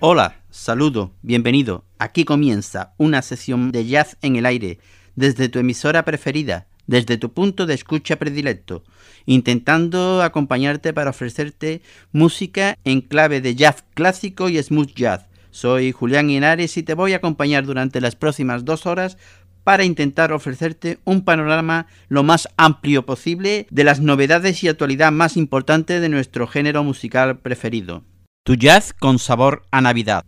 Hola, 0.00 0.36
saludo, 0.48 1.12
bienvenido. 1.22 1.84
Aquí 1.98 2.24
comienza 2.24 2.94
una 2.98 3.20
sesión 3.20 3.72
de 3.72 3.84
jazz 3.84 4.16
en 4.22 4.36
el 4.36 4.46
aire, 4.46 4.78
desde 5.16 5.48
tu 5.48 5.58
emisora 5.58 6.04
preferida, 6.04 6.68
desde 6.86 7.16
tu 7.18 7.32
punto 7.32 7.66
de 7.66 7.74
escucha 7.74 8.14
predilecto, 8.14 8.84
intentando 9.26 10.22
acompañarte 10.22 10.92
para 10.92 11.10
ofrecerte 11.10 11.82
música 12.12 12.78
en 12.84 13.00
clave 13.00 13.40
de 13.40 13.56
jazz 13.56 13.84
clásico 13.94 14.48
y 14.48 14.62
smooth 14.62 14.94
jazz. 14.94 15.26
Soy 15.50 15.90
Julián 15.90 16.30
Inares 16.30 16.76
y 16.76 16.84
te 16.84 16.94
voy 16.94 17.14
a 17.14 17.16
acompañar 17.16 17.66
durante 17.66 18.00
las 18.00 18.14
próximas 18.14 18.64
dos 18.64 18.86
horas 18.86 19.18
para 19.64 19.82
intentar 19.82 20.32
ofrecerte 20.32 21.00
un 21.02 21.24
panorama 21.24 21.88
lo 22.08 22.22
más 22.22 22.48
amplio 22.56 23.04
posible 23.04 23.66
de 23.68 23.82
las 23.82 23.98
novedades 23.98 24.62
y 24.62 24.68
actualidad 24.68 25.10
más 25.10 25.36
importante 25.36 25.98
de 25.98 26.08
nuestro 26.08 26.46
género 26.46 26.84
musical 26.84 27.40
preferido. 27.40 28.04
Tu 28.48 28.54
jazz 28.54 28.94
con 28.98 29.18
sabor 29.18 29.66
a 29.70 29.82
Navidad. 29.82 30.24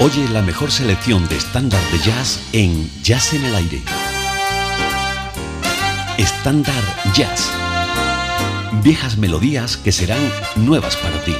Oye 0.00 0.28
la 0.32 0.42
mejor 0.42 0.72
selección 0.72 1.28
de 1.28 1.36
estándar 1.36 1.80
de 1.92 1.98
jazz 2.00 2.42
en 2.52 2.90
Jazz 3.04 3.34
en 3.34 3.44
el 3.44 3.54
Aire. 3.54 3.80
Estándar 6.16 6.82
Jazz. 7.14 7.52
Viejas 8.82 9.16
melodías 9.18 9.76
que 9.76 9.92
serán 9.92 10.32
nuevas 10.56 10.96
para 10.96 11.22
ti. 11.22 11.36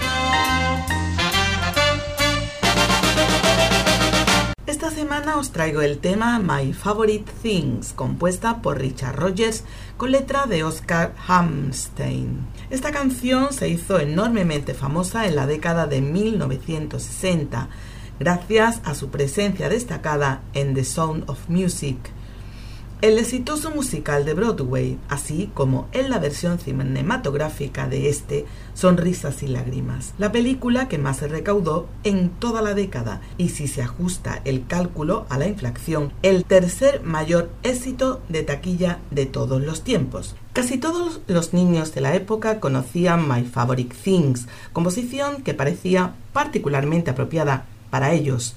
Os 5.36 5.50
traigo 5.50 5.82
el 5.82 5.98
tema 5.98 6.38
My 6.38 6.72
Favorite 6.72 7.30
Things, 7.42 7.92
compuesta 7.92 8.62
por 8.62 8.78
Richard 8.78 9.16
Rogers 9.16 9.64
con 9.96 10.12
letra 10.12 10.46
de 10.46 10.64
Oscar 10.64 11.14
Hammerstein. 11.26 12.46
Esta 12.70 12.92
canción 12.92 13.52
se 13.52 13.68
hizo 13.68 14.00
enormemente 14.00 14.74
famosa 14.74 15.26
en 15.26 15.36
la 15.36 15.46
década 15.46 15.86
de 15.86 16.00
1960, 16.00 17.68
gracias 18.18 18.80
a 18.84 18.94
su 18.94 19.10
presencia 19.10 19.68
destacada 19.68 20.40
en 20.54 20.74
The 20.74 20.84
Sound 20.84 21.28
of 21.28 21.48
Music, 21.48 21.98
el 23.00 23.16
exitoso 23.16 23.70
musical 23.70 24.24
de 24.24 24.34
Broadway, 24.34 24.98
así 25.08 25.50
como 25.54 25.86
en 25.92 26.10
la 26.10 26.18
versión 26.18 26.58
cinematográfica 26.58 27.86
de 27.86 28.08
este, 28.08 28.44
Sonrisas 28.74 29.44
y 29.44 29.46
Lágrimas, 29.46 30.14
la 30.18 30.32
película 30.32 30.88
que 30.88 30.98
más 30.98 31.18
se 31.18 31.28
recaudó 31.28 31.86
en 32.02 32.30
toda 32.30 32.60
la 32.60 32.74
década 32.74 33.20
y 33.36 33.50
si 33.50 33.68
se 33.68 33.82
ajusta 33.82 34.40
el 34.44 34.66
cálculo 34.66 35.26
a 35.28 35.38
la 35.38 35.46
inflación, 35.46 36.12
el 36.22 36.44
tercer 36.44 37.02
mayor 37.04 37.50
éxito 37.62 38.20
de 38.28 38.42
taquilla 38.42 38.98
de 39.12 39.26
todos 39.26 39.62
los 39.62 39.82
tiempos. 39.82 40.34
Casi 40.52 40.76
todos 40.76 41.20
los 41.28 41.52
niños 41.52 41.94
de 41.94 42.00
la 42.00 42.16
época 42.16 42.58
conocían 42.58 43.28
My 43.28 43.44
Favorite 43.44 43.94
Things, 44.02 44.48
composición 44.72 45.42
que 45.42 45.54
parecía 45.54 46.14
particularmente 46.32 47.12
apropiada 47.12 47.66
para 47.90 48.12
ellos. 48.12 48.56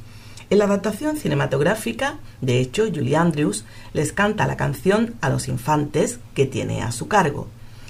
En 0.51 0.57
la 0.57 0.65
adaptación 0.65 1.15
cinematográfica, 1.15 2.17
de 2.41 2.59
hecho, 2.59 2.83
Julie 2.93 3.15
Andrews 3.15 3.63
les 3.93 4.11
canta 4.11 4.47
la 4.47 4.57
canción 4.57 5.15
a 5.21 5.29
los 5.29 5.47
infantes 5.47 6.19
que 6.33 6.45
tiene 6.45 6.81
a 6.81 6.91
su 6.91 7.07
cargo. 7.07 7.47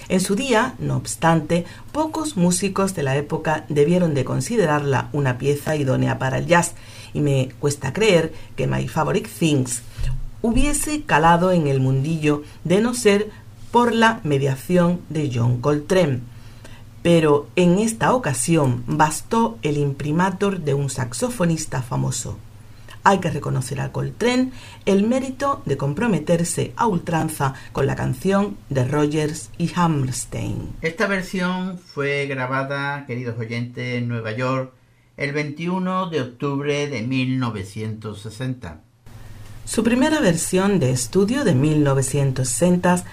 En 0.10 0.20
su 0.20 0.36
día, 0.36 0.76
no 0.78 0.96
obstante, 0.96 1.66
pocos 1.92 2.38
músicos 2.38 2.94
de 2.94 3.02
la 3.02 3.16
época 3.16 3.66
debieron 3.68 4.14
de 4.14 4.26
considerarla 4.26 5.10
una 5.12 5.40
pieza 5.40 5.76
idónea 5.76 6.20
para 6.20 6.38
el 6.38 6.46
jazz, 6.46 6.76
y 7.16 7.22
me 7.22 7.50
cuesta 7.60 7.94
creer 7.94 8.32
que 8.56 8.68
My 8.68 8.88
Favorite 8.88 9.28
Things 9.40 9.82
hubiese 10.44 11.02
calado 11.02 11.52
en 11.52 11.66
el 11.66 11.80
mundillo 11.80 12.44
de 12.64 12.80
no 12.80 12.94
ser 12.94 13.32
por 13.72 13.92
la 13.92 14.20
mediación 14.24 15.02
de 15.10 15.32
John 15.34 15.62
Coltrane. 15.62 16.20
Pero 17.02 17.48
en 17.56 17.80
esta 17.80 18.14
ocasión 18.14 18.84
bastó 18.86 19.58
el 19.64 19.78
imprimatur 19.78 20.60
de 20.60 20.76
un 20.76 20.92
saxofonista 20.92 21.82
famoso 21.82 22.38
hay 23.04 23.20
que 23.20 23.30
reconocer 23.30 23.82
al 23.82 23.92
Coltrane 23.92 24.52
el 24.86 25.08
mérito 25.08 25.62
de 25.66 25.78
comprometerse 25.78 26.74
a 26.76 26.88
ultranza 26.88 27.54
con 27.72 27.88
la 27.88 27.96
canción 27.96 28.58
de 28.70 28.86
Rogers 28.86 29.50
y 29.58 29.72
Hammerstein. 29.76 30.70
Esta 30.82 31.08
versión 31.08 31.80
fue 31.80 32.28
grabada, 32.28 33.06
queridos 33.06 33.38
oyentes, 33.40 33.98
en 33.98 34.08
Nueva 34.08 34.32
York 34.32 34.74
el 35.18 35.34
21 35.34 36.10
de 36.10 36.22
octubre 36.22 36.88
de 36.88 37.02
1960. 37.04 38.82
Su 39.66 39.84
primera 39.84 40.20
versión 40.20 40.80
de 40.80 40.92
estudio 40.92 41.44
de 41.44 41.54
1960 41.54 43.04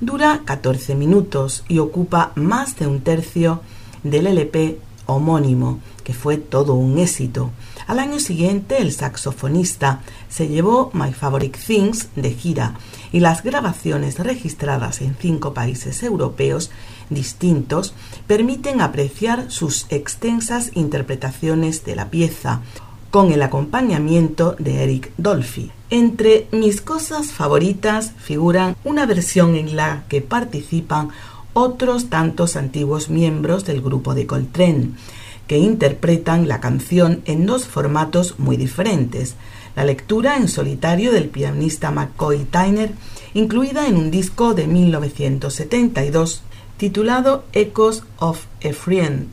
dura 0.00 0.40
14 0.44 0.94
minutos 0.94 1.64
y 1.68 1.78
ocupa 1.78 2.32
más 2.34 2.76
de 2.78 2.86
un 2.86 3.02
tercio 3.02 3.60
del 4.02 4.26
LP 4.26 4.78
homónimo, 5.06 5.80
que 6.04 6.14
fue 6.14 6.38
todo 6.38 6.74
un 6.74 6.98
éxito. 6.98 7.50
Al 7.88 8.00
año 8.00 8.20
siguiente, 8.20 8.82
el 8.82 8.92
saxofonista 8.92 10.02
se 10.28 10.46
llevó 10.46 10.90
My 10.92 11.14
Favorite 11.14 11.58
Things 11.58 12.08
de 12.16 12.32
gira 12.32 12.74
y 13.12 13.20
las 13.20 13.42
grabaciones 13.42 14.18
registradas 14.18 15.00
en 15.00 15.16
cinco 15.18 15.54
países 15.54 16.02
europeos 16.02 16.70
distintos 17.08 17.94
permiten 18.26 18.82
apreciar 18.82 19.50
sus 19.50 19.86
extensas 19.88 20.70
interpretaciones 20.74 21.82
de 21.86 21.96
la 21.96 22.10
pieza, 22.10 22.60
con 23.10 23.32
el 23.32 23.40
acompañamiento 23.40 24.54
de 24.58 24.82
Eric 24.82 25.10
Dolphy. 25.16 25.70
Entre 25.88 26.46
mis 26.52 26.82
cosas 26.82 27.28
favoritas 27.28 28.12
figuran 28.18 28.76
una 28.84 29.06
versión 29.06 29.56
en 29.56 29.76
la 29.76 30.04
que 30.10 30.20
participan 30.20 31.08
otros 31.54 32.10
tantos 32.10 32.56
antiguos 32.56 33.08
miembros 33.08 33.64
del 33.64 33.80
grupo 33.80 34.14
de 34.14 34.26
Coltrane, 34.26 34.90
que 35.48 35.58
interpretan 35.58 36.46
la 36.46 36.60
canción 36.60 37.22
en 37.24 37.46
dos 37.46 37.66
formatos 37.66 38.38
muy 38.38 38.56
diferentes. 38.56 39.34
La 39.74 39.84
lectura 39.84 40.36
en 40.36 40.46
solitario 40.46 41.10
del 41.10 41.28
pianista 41.28 41.90
McCoy 41.90 42.44
Tyner, 42.44 42.92
incluida 43.34 43.88
en 43.88 43.96
un 43.96 44.12
disco 44.12 44.54
de 44.54 44.68
1972 44.68 46.42
titulado 46.76 47.44
Echoes 47.52 48.04
of 48.18 48.44
a 48.64 48.72
Friend. 48.72 49.26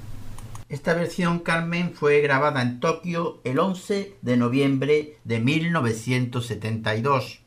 Esta 0.67 0.95
versión 0.95 1.39
Carmen 1.39 1.93
fue 1.93 2.21
grabada 2.21 2.63
en 2.63 2.79
Tokio 2.79 3.39
el 3.43 3.59
11 3.59 4.15
de 4.21 4.37
noviembre 4.37 5.17
de 5.23 5.39
1972. 5.39 7.44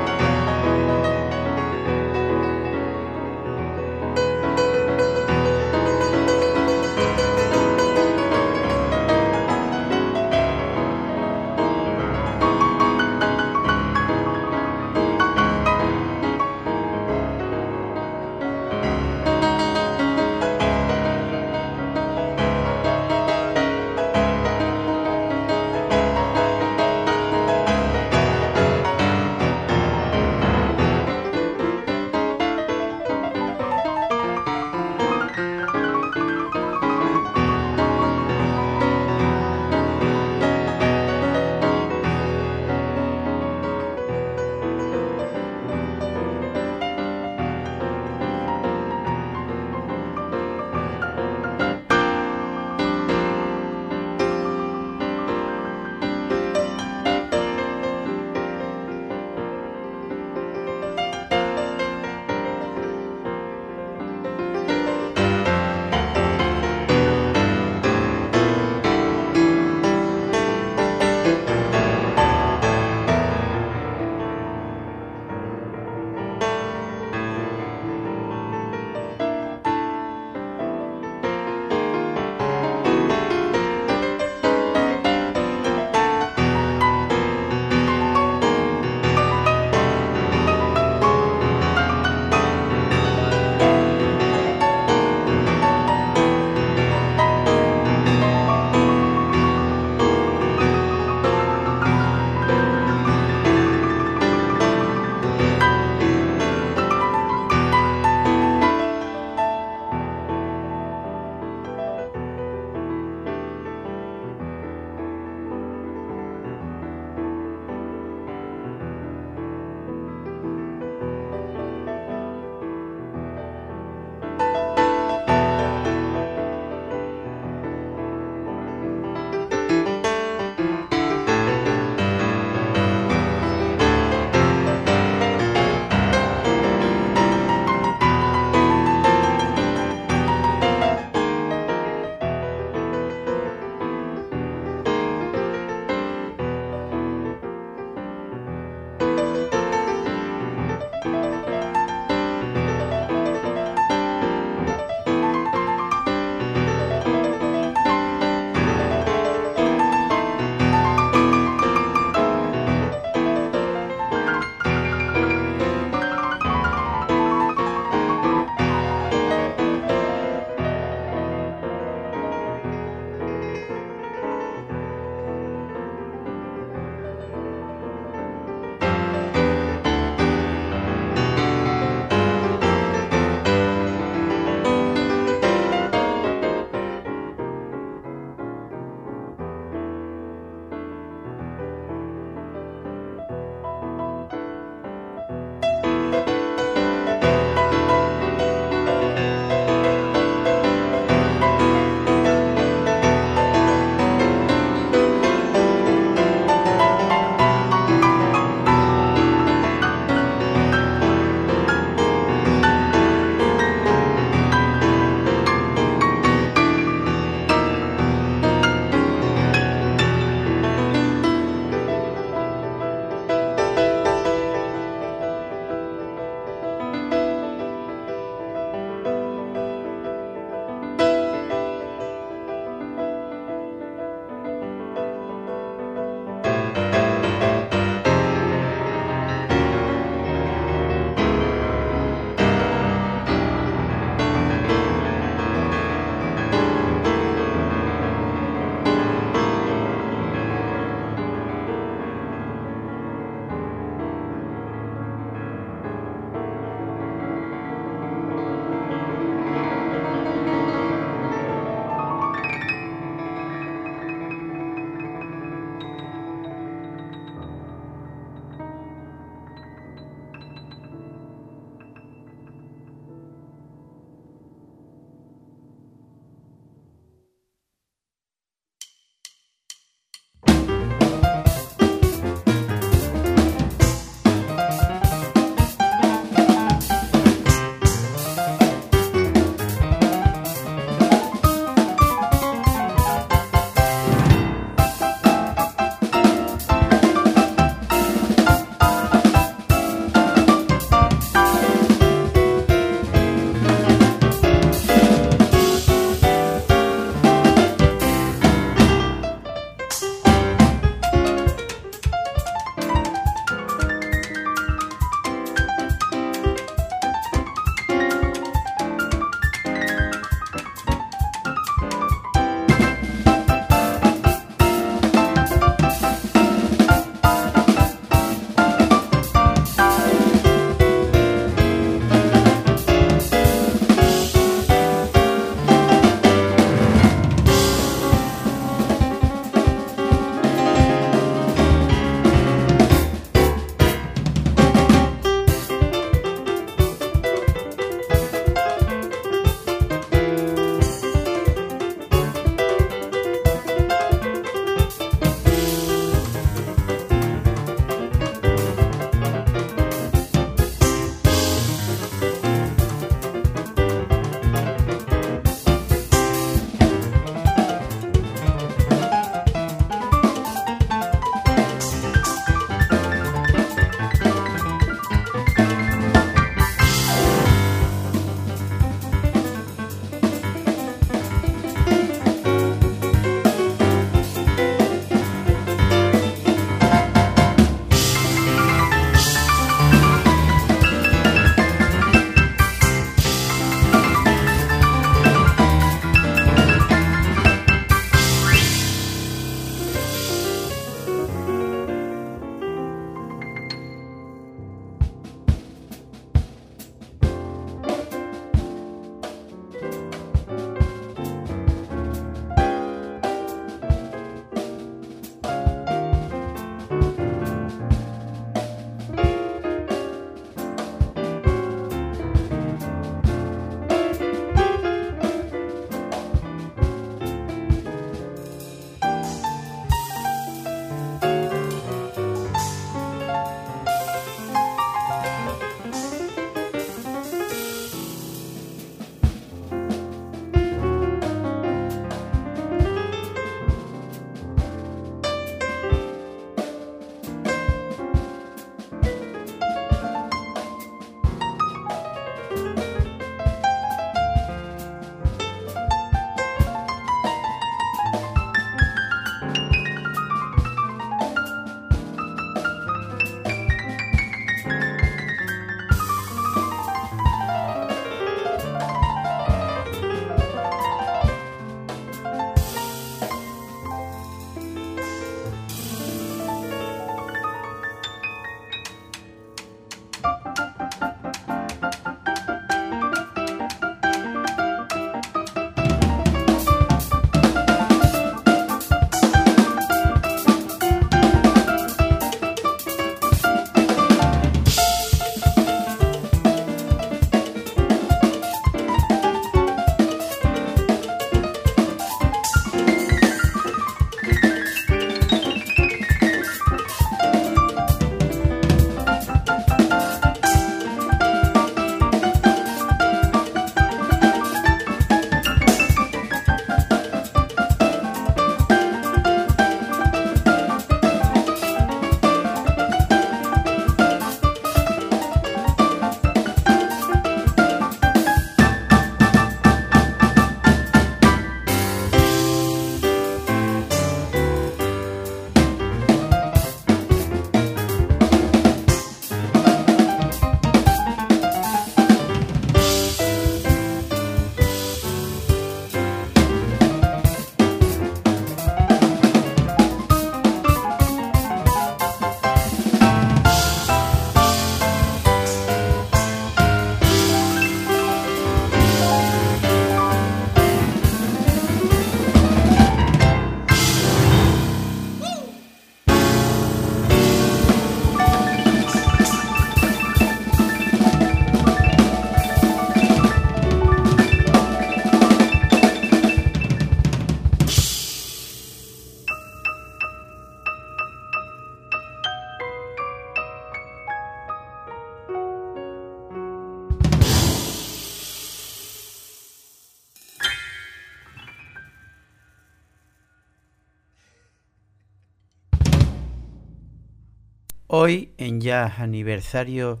Ya 598.66 598.96
aniversario 598.98 600.00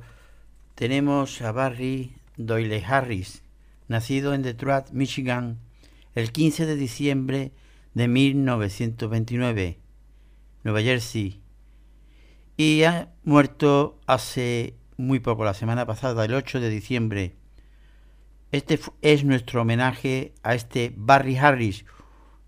tenemos 0.74 1.40
a 1.40 1.52
Barry 1.52 2.16
Doyle 2.36 2.84
Harris, 2.84 3.44
nacido 3.86 4.34
en 4.34 4.42
Detroit, 4.42 4.90
Michigan, 4.90 5.60
el 6.16 6.32
15 6.32 6.66
de 6.66 6.74
diciembre 6.74 7.52
de 7.94 8.08
1929, 8.08 9.78
Nueva 10.64 10.82
Jersey, 10.82 11.40
y 12.56 12.82
ha 12.82 13.12
muerto 13.22 14.00
hace 14.08 14.74
muy 14.96 15.20
poco, 15.20 15.44
la 15.44 15.54
semana 15.54 15.86
pasada, 15.86 16.24
el 16.24 16.34
8 16.34 16.58
de 16.58 16.68
diciembre. 16.68 17.36
Este 18.50 18.80
es 19.00 19.24
nuestro 19.24 19.62
homenaje 19.62 20.34
a 20.42 20.56
este 20.56 20.92
Barry 20.96 21.36
Harris, 21.36 21.84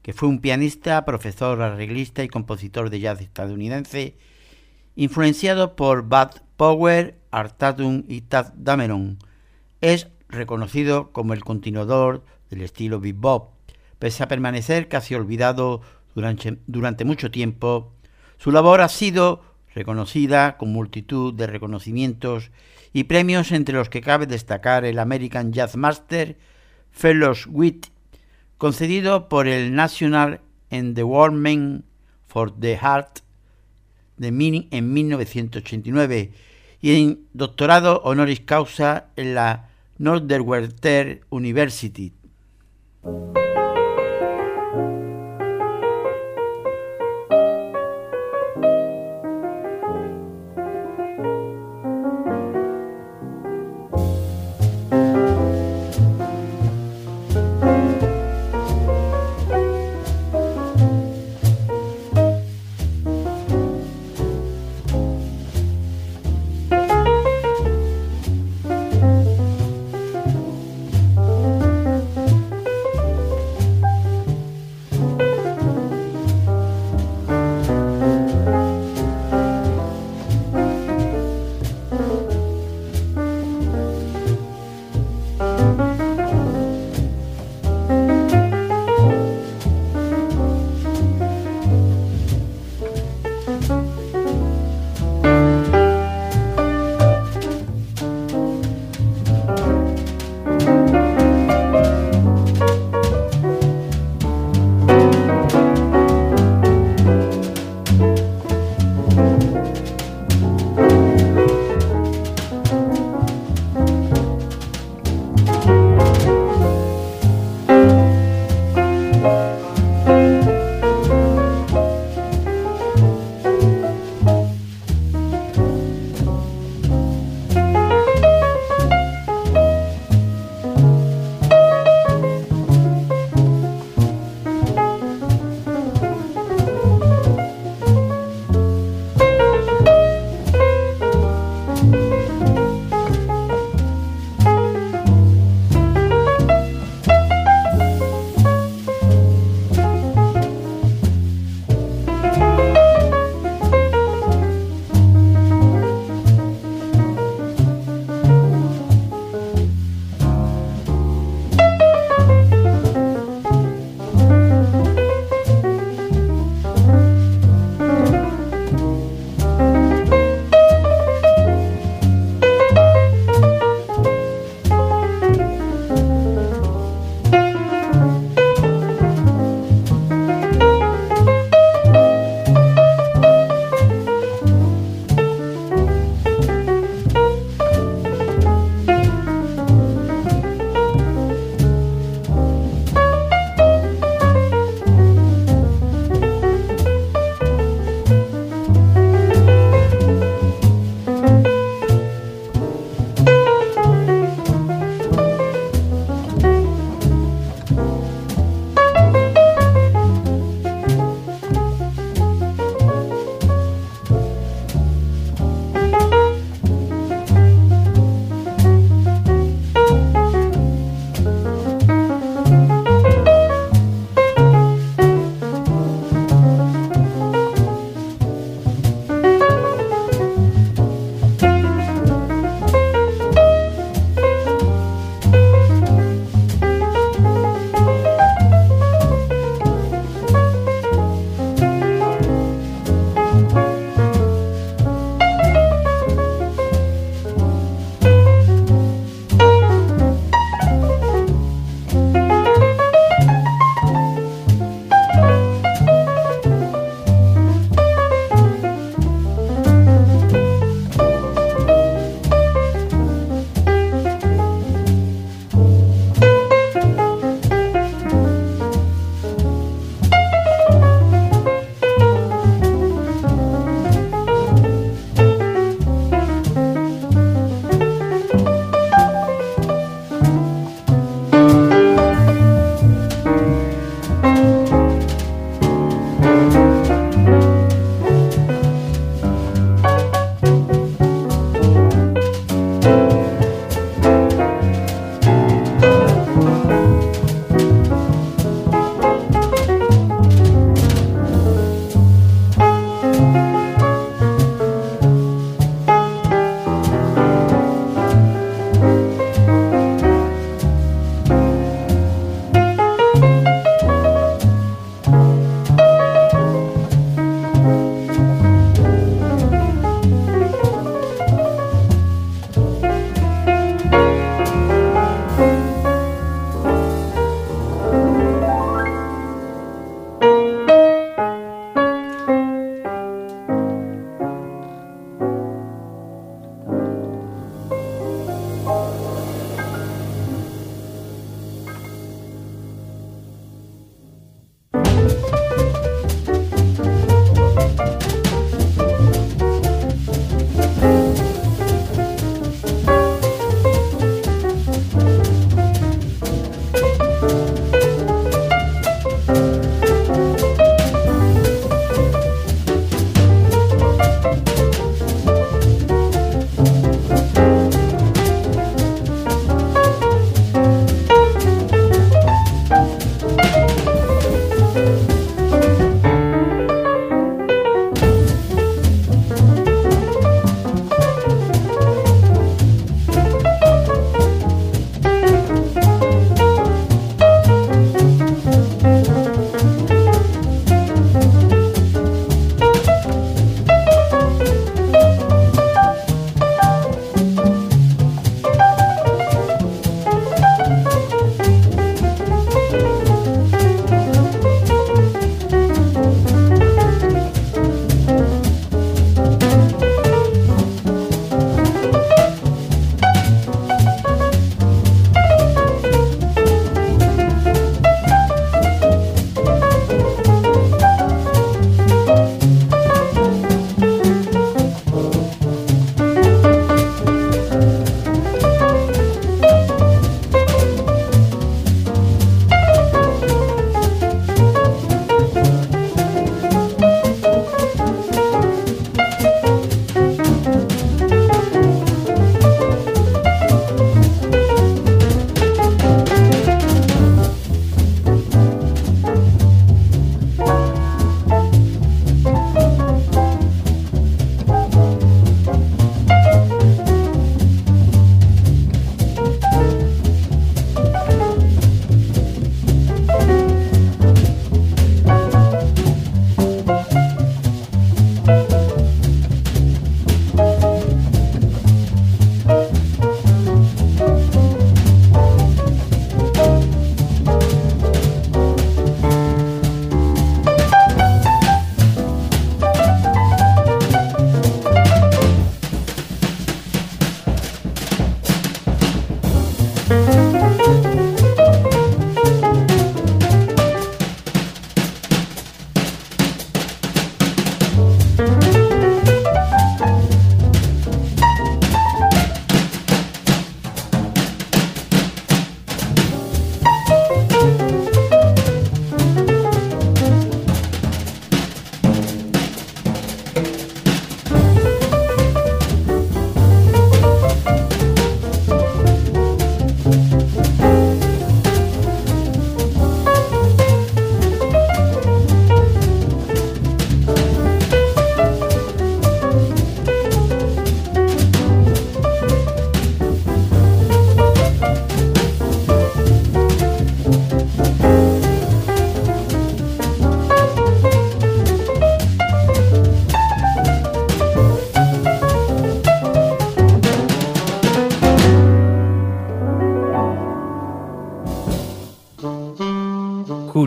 que 0.03 0.13
fue 0.13 0.29
un 0.29 0.41
pianista, 0.41 1.05
profesor, 1.05 1.63
arreglista 1.63 2.25
y 2.25 2.29
compositor 2.29 2.91
de 2.91 2.99
jazz 2.99 3.21
estadounidense, 3.21 4.17
influenciado 4.99 5.77
por 5.77 6.03
Bud 6.03 6.41
Power, 6.57 7.17
Art 7.31 7.57
Tatum 7.57 8.03
y 8.09 8.23
Tad 8.23 8.53
Dameron. 8.57 9.21
Es 9.81 10.09
reconocido 10.29 11.13
como 11.13 11.35
el 11.35 11.45
continuador 11.45 12.25
del 12.51 12.63
estilo 12.63 12.99
bebop. 12.99 13.53
Pese 14.01 14.25
a 14.25 14.29
permanecer 14.29 14.89
casi 14.89 15.15
olvidado 15.15 15.83
durante, 16.17 17.05
mucho 17.05 17.31
tiempo, 17.31 17.93
su 18.39 18.51
labor 18.51 18.81
ha 18.81 18.89
sido 18.89 19.45
reconocida 19.73 20.57
con 20.57 20.73
multitud 20.73 21.33
de 21.33 21.47
reconocimientos 21.47 22.51
y 22.93 23.05
premios 23.05 23.53
entre 23.53 23.77
los 23.77 23.89
que 23.89 24.01
cabe 24.01 24.27
destacar 24.27 24.85
el 24.85 24.99
American 24.99 25.53
Jazz 25.53 25.77
Master 25.77 26.37
Fellowship 26.91 27.83
concedido 28.57 29.29
por 29.29 29.47
el 29.47 29.77
National 29.77 30.41
Endowment 30.71 31.85
for 32.27 32.51
the 32.51 32.77
Heart 32.77 33.28
de 34.19 34.33
Mini 34.33 34.69
en 34.71 34.93
1989 34.93 36.33
y 36.81 36.95
en 36.95 37.21
doctorado 37.33 38.01
honoris 38.05 38.41
causa 38.41 39.07
en 39.17 39.35
la 39.35 39.71
Northwestern 39.99 41.21
University. 41.31 42.13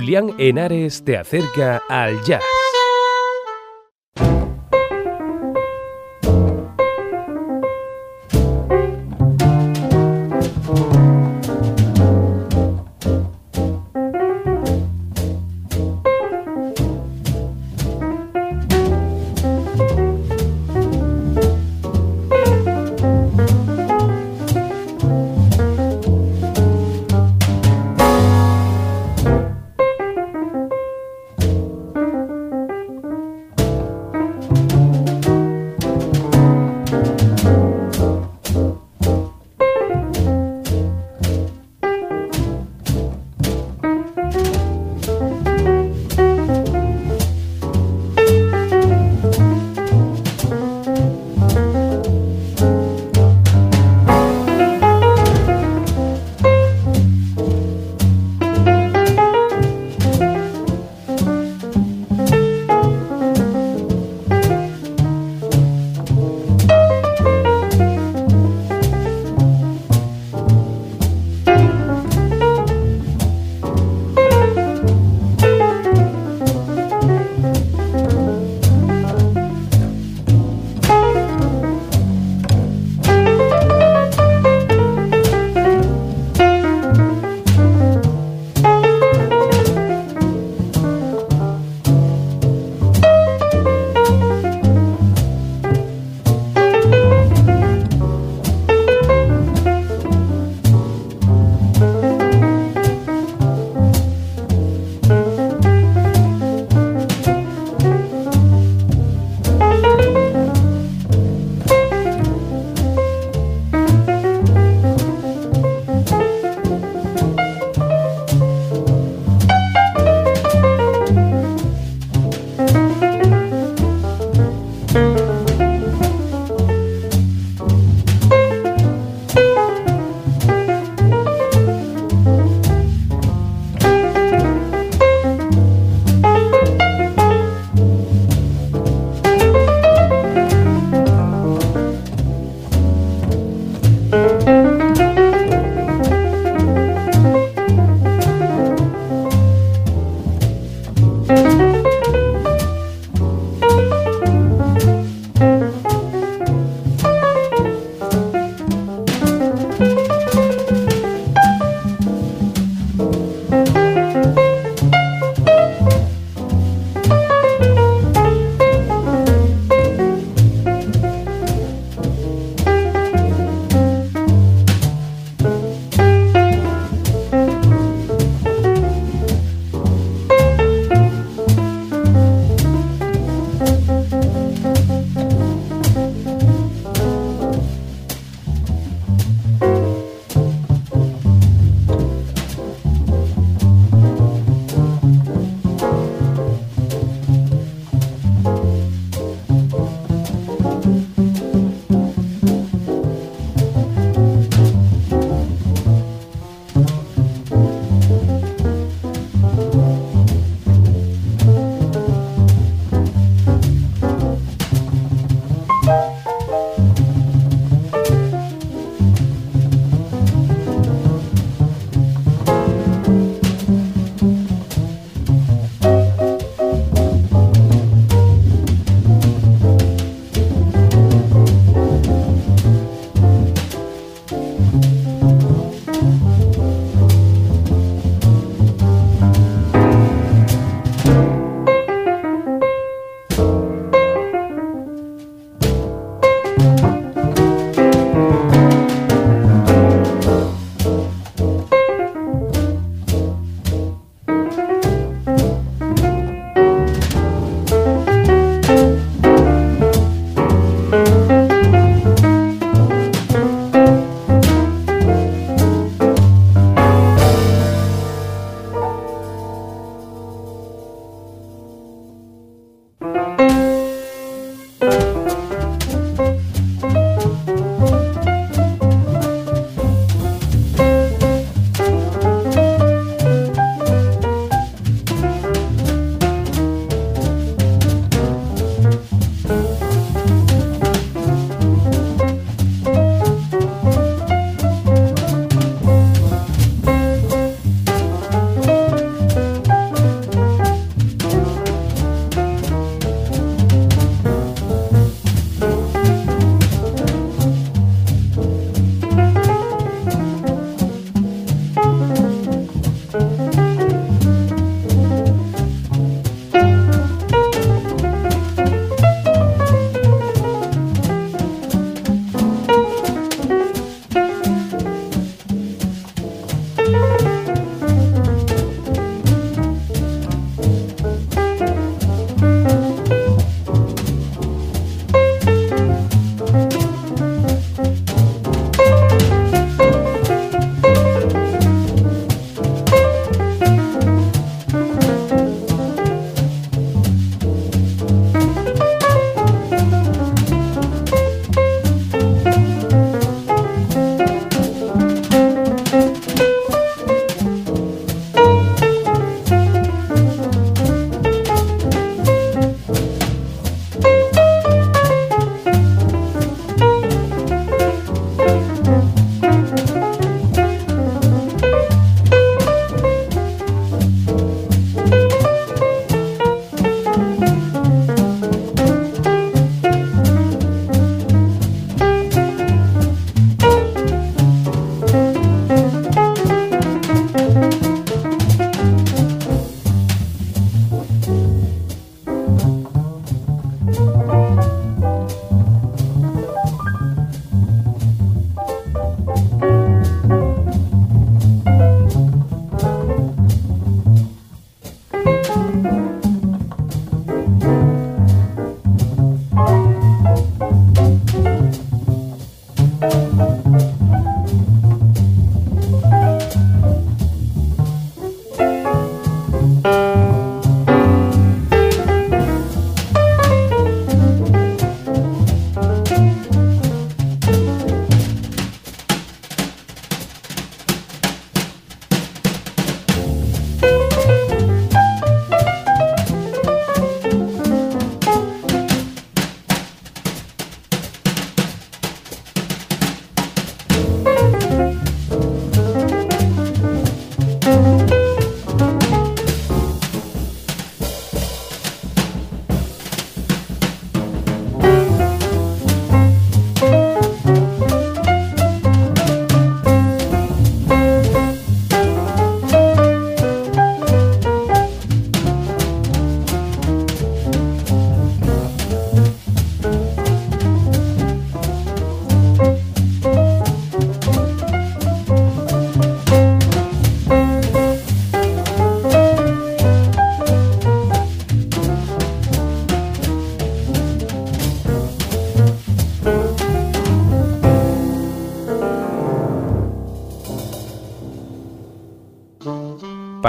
Julián 0.02 0.34
Henares 0.39 1.04
te 1.04 1.16
acerca 1.16 1.84
al 1.88 2.24
jazz. 2.24 2.51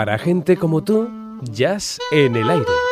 Para 0.02 0.18
gente 0.18 0.56
como 0.56 0.82
tú, 0.82 1.08
jazz 1.42 2.00
en 2.10 2.34
el 2.34 2.50
aire. 2.50 2.91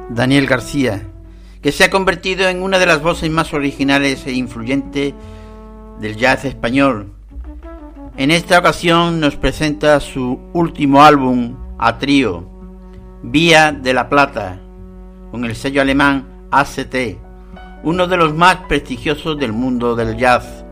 Daniel 0.13 0.45
García, 0.45 1.03
que 1.61 1.71
se 1.71 1.85
ha 1.85 1.89
convertido 1.89 2.49
en 2.49 2.61
una 2.61 2.79
de 2.79 2.85
las 2.85 3.01
voces 3.01 3.29
más 3.29 3.53
originales 3.53 4.25
e 4.27 4.33
influyentes 4.33 5.13
del 5.99 6.17
jazz 6.17 6.43
español. 6.45 7.13
En 8.17 8.29
esta 8.29 8.59
ocasión 8.59 9.21
nos 9.21 9.37
presenta 9.37 9.99
su 10.01 10.37
último 10.53 11.03
álbum 11.03 11.55
a 11.79 11.97
trío, 11.97 12.49
Vía 13.23 13.71
de 13.71 13.93
la 13.93 14.09
Plata, 14.09 14.59
con 15.31 15.45
el 15.45 15.55
sello 15.55 15.81
alemán 15.81 16.27
ACT, 16.51 16.95
uno 17.83 18.07
de 18.07 18.17
los 18.17 18.33
más 18.33 18.57
prestigiosos 18.67 19.39
del 19.39 19.53
mundo 19.53 19.95
del 19.95 20.17
jazz. 20.17 20.65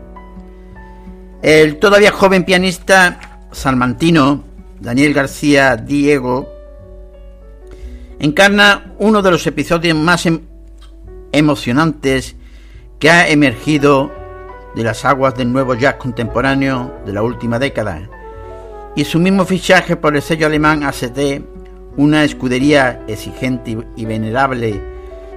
El 1.40 1.78
todavía 1.78 2.12
joven 2.12 2.44
pianista 2.44 3.46
salmantino 3.52 4.44
Daniel 4.80 5.14
García 5.14 5.76
Diego 5.76 6.59
encarna 8.20 8.92
uno 8.98 9.22
de 9.22 9.30
los 9.30 9.46
episodios 9.46 9.96
más 9.96 10.26
em- 10.26 10.42
emocionantes 11.32 12.36
que 12.98 13.10
ha 13.10 13.28
emergido 13.28 14.12
de 14.76 14.84
las 14.84 15.04
aguas 15.04 15.34
del 15.34 15.52
nuevo 15.52 15.74
jazz 15.74 15.94
contemporáneo 15.94 16.94
de 17.06 17.14
la 17.14 17.22
última 17.22 17.58
década. 17.58 18.08
Y 18.94 19.04
su 19.04 19.18
mismo 19.18 19.44
fichaje 19.44 19.96
por 19.96 20.14
el 20.14 20.22
sello 20.22 20.46
alemán 20.46 20.84
ACT, 20.84 21.42
una 21.96 22.22
escudería 22.22 23.02
exigente 23.08 23.78
y 23.96 24.04
venerable, 24.04 24.80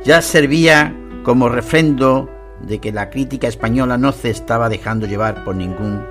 ya 0.04 0.22
servía 0.22 0.94
como 1.24 1.50
refrendo 1.50 2.30
de 2.62 2.80
que 2.80 2.92
la 2.92 3.10
crítica 3.10 3.48
española 3.48 3.98
no 3.98 4.12
se 4.12 4.30
estaba 4.30 4.70
dejando 4.70 5.08
llevar 5.08 5.44
por 5.46 5.56
ningún 5.56 6.06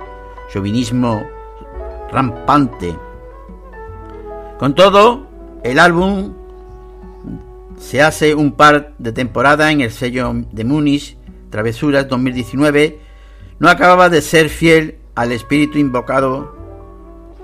chauvinismo 0.51 1.23
rampante. 2.11 2.95
Con 4.57 4.73
todo, 4.73 5.27
el 5.63 5.79
álbum 5.79 6.33
se 7.77 8.01
hace 8.01 8.35
un 8.35 8.53
par 8.53 8.93
de 8.97 9.11
temporadas 9.11 9.71
en 9.71 9.81
el 9.81 9.91
sello 9.91 10.33
de 10.51 10.63
Múnich, 10.63 11.17
Travesuras 11.49 12.07
2019, 12.07 12.99
no 13.59 13.69
acababa 13.69 14.09
de 14.09 14.21
ser 14.21 14.49
fiel 14.49 14.97
al 15.15 15.31
espíritu 15.31 15.77
invocado 15.77 16.55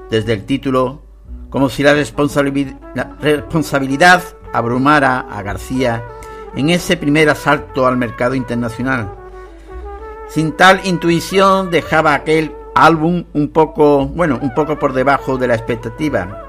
desde 0.09 0.33
el 0.33 0.45
título, 0.45 1.01
como 1.49 1.69
si 1.69 1.83
la, 1.83 1.93
la 1.93 3.17
responsabilidad 3.21 4.23
abrumara 4.53 5.19
a 5.19 5.41
García 5.43 6.03
en 6.55 6.69
ese 6.69 6.97
primer 6.97 7.29
asalto 7.29 7.85
al 7.85 7.97
mercado 7.97 8.35
internacional. 8.35 9.13
Sin 10.27 10.53
tal 10.53 10.81
intuición 10.83 11.71
dejaba 11.71 12.13
aquel 12.13 12.55
álbum 12.75 13.25
un 13.33 13.49
poco, 13.49 14.05
bueno, 14.07 14.39
un 14.41 14.53
poco 14.53 14.77
por 14.79 14.93
debajo 14.93 15.37
de 15.37 15.47
la 15.47 15.55
expectativa. 15.55 16.45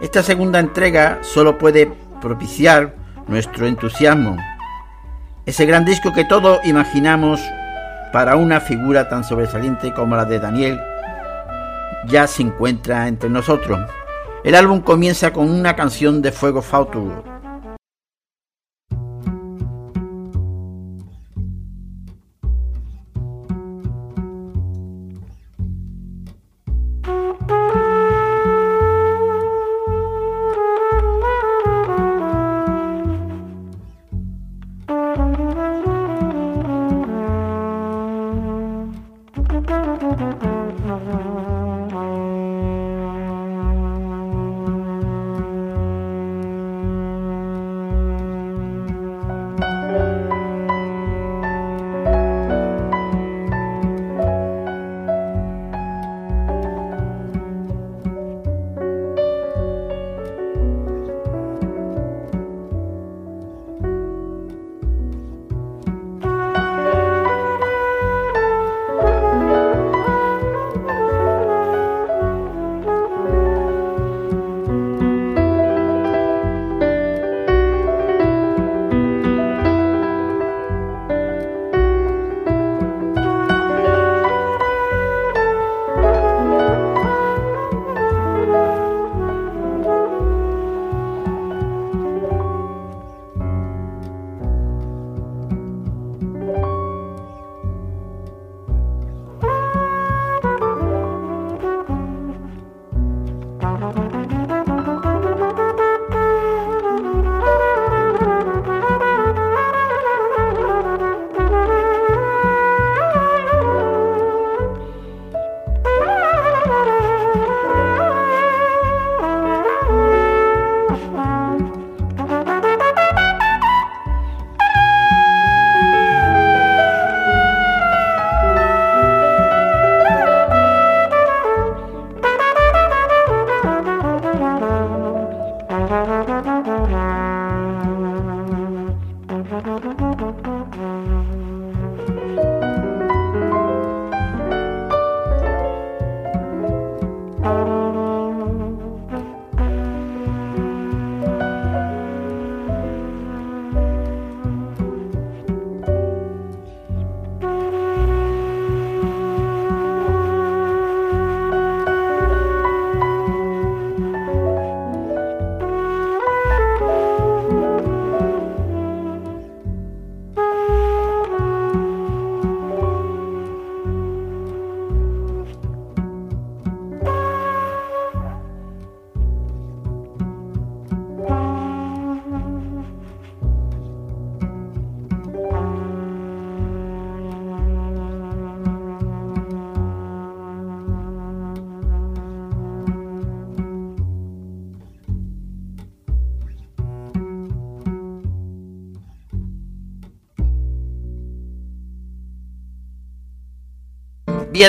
Esta 0.00 0.22
segunda 0.22 0.58
entrega 0.58 1.18
solo 1.22 1.58
puede 1.58 1.92
propiciar 2.24 2.94
nuestro 3.28 3.66
entusiasmo. 3.66 4.36
Ese 5.44 5.66
gran 5.66 5.84
disco 5.84 6.12
que 6.14 6.24
todos 6.24 6.58
imaginamos 6.64 7.38
para 8.12 8.36
una 8.36 8.60
figura 8.60 9.10
tan 9.10 9.24
sobresaliente 9.24 9.92
como 9.92 10.16
la 10.16 10.24
de 10.24 10.38
Daniel 10.40 10.80
ya 12.06 12.26
se 12.26 12.42
encuentra 12.42 13.08
entre 13.08 13.28
nosotros. 13.28 13.78
El 14.42 14.54
álbum 14.54 14.80
comienza 14.80 15.32
con 15.32 15.50
una 15.50 15.76
canción 15.76 16.22
de 16.22 16.32
Fuego 16.32 16.62
Fauturo, 16.62 17.24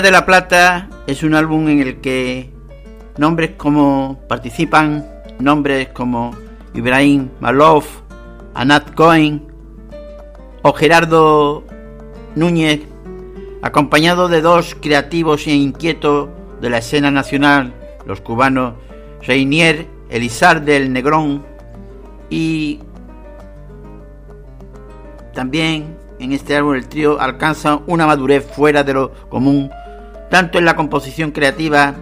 De 0.01 0.11
la 0.11 0.25
Plata 0.25 0.89
es 1.07 1.23
un 1.23 1.35
álbum 1.35 1.69
en 1.69 1.79
el 1.79 2.01
que 2.01 2.49
nombres 3.17 3.51
como 3.55 4.19
participan 4.27 5.07
nombres 5.39 5.87
como 5.87 6.35
Ibrahim 6.73 7.29
Malov, 7.39 7.85
Anat 8.55 8.93
Cohen 8.93 9.47
o 10.63 10.73
Gerardo 10.73 11.63
Núñez, 12.35 12.81
acompañado 13.61 14.27
de 14.27 14.41
dos 14.41 14.75
creativos 14.75 15.47
e 15.47 15.51
inquietos 15.51 16.27
de 16.59 16.69
la 16.69 16.79
escena 16.79 17.09
nacional, 17.09 17.73
los 18.05 18.19
cubanos 18.19 18.73
Reinier 19.21 19.87
Elizar 20.09 20.65
del 20.65 20.91
Negrón 20.91 21.45
y 22.29 22.81
también 25.33 25.95
en 26.19 26.33
este 26.33 26.57
álbum 26.57 26.75
el 26.75 26.87
trío 26.89 27.19
alcanza 27.19 27.79
una 27.87 28.05
madurez 28.05 28.45
fuera 28.45 28.83
de 28.83 28.93
lo 28.93 29.11
común, 29.29 29.71
tanto 30.35 30.57
en 30.57 30.65
la 30.65 30.75
composición 30.75 31.31
creativa, 31.31 31.95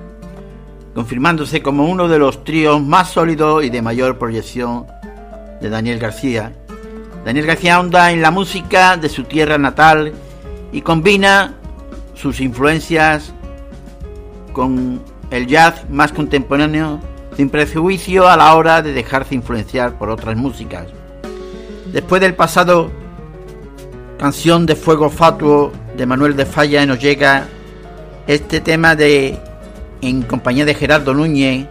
confirmándose 0.95 1.61
como 1.61 1.85
uno 1.85 2.07
de 2.07 2.18
los 2.18 2.43
tríos 2.43 2.81
más 2.81 3.11
sólidos 3.11 3.64
y 3.64 3.69
de 3.69 3.84
mayor 3.84 4.18
proyección 4.18 4.88
de 5.61 5.69
Daniel 5.69 5.99
García. 5.99 6.51
Daniel 7.23 7.45
García 7.45 7.80
onda 7.80 8.11
en 8.11 8.23
la 8.23 8.31
música 8.31 8.97
de 8.97 9.07
su 9.07 9.26
tierra 9.26 9.60
natal 9.60 10.14
y 10.72 10.81
combina 10.81 11.53
sus 12.15 12.41
influencias 12.41 13.31
con 14.51 14.99
el 15.30 15.45
jazz 15.45 15.88
más 15.91 16.11
contemporáneo 16.11 17.01
sin 17.38 17.51
prejuicio 17.51 18.27
a 18.27 18.35
la 18.35 18.55
hora 18.55 18.81
de 18.81 18.93
dejarse 18.93 19.35
influenciar 19.35 19.99
por 19.99 20.10
otras 20.10 20.35
músicas. 20.35 20.88
Después 21.91 22.19
del 22.19 22.34
pasado 22.34 22.89
canción 24.18 24.65
de 24.65 24.76
Fuego 24.76 25.11
Fatuo 25.11 25.72
de 25.95 26.07
Manuel 26.07 26.35
de 26.35 26.47
Falla 26.47 26.84
nos 26.88 26.97
llega 26.97 27.47
este 28.27 28.61
tema 28.61 28.95
de 28.95 29.37
en 30.01 30.21
compañía 30.23 30.65
de 30.65 30.73
Gerardo 30.75 31.13
Núñez, 31.13 31.67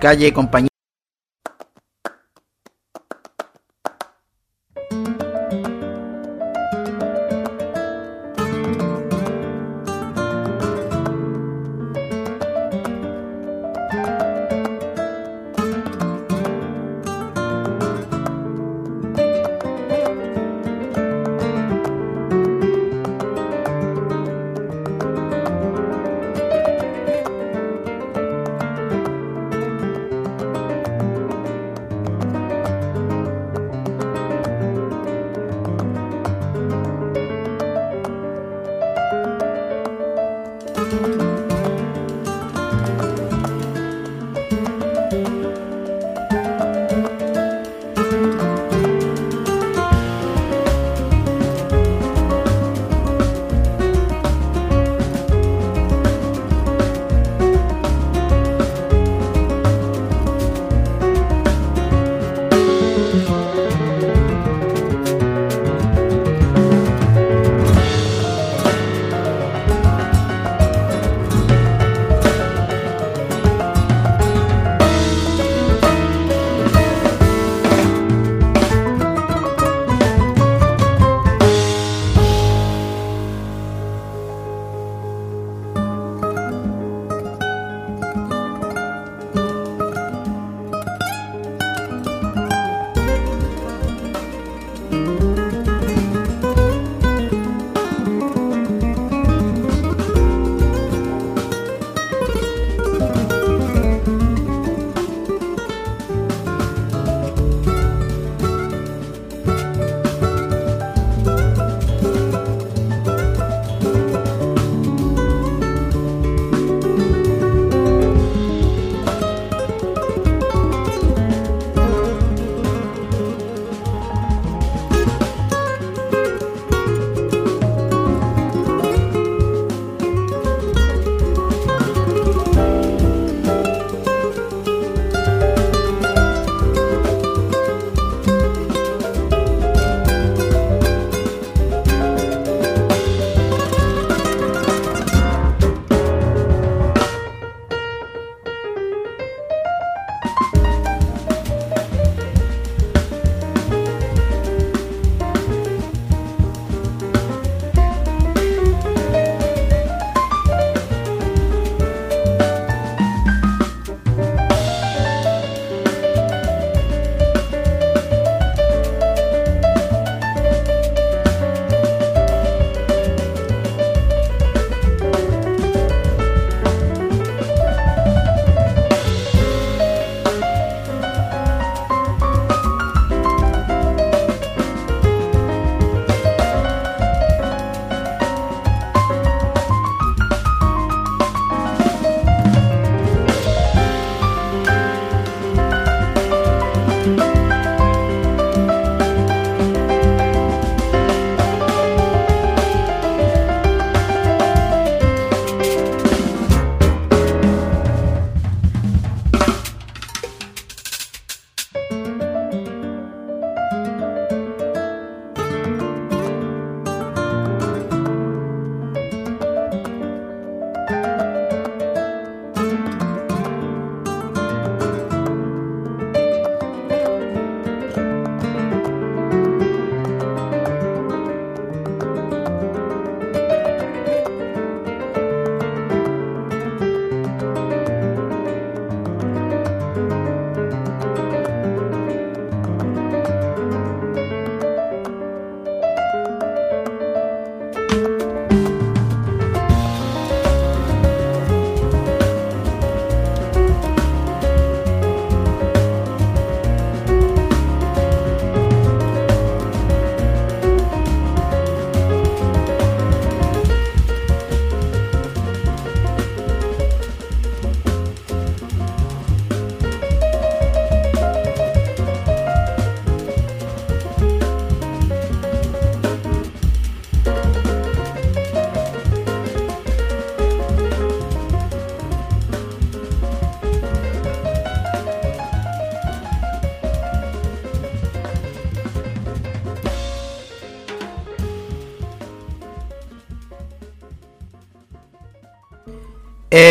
calle 0.00 0.32
compañía 0.32 0.68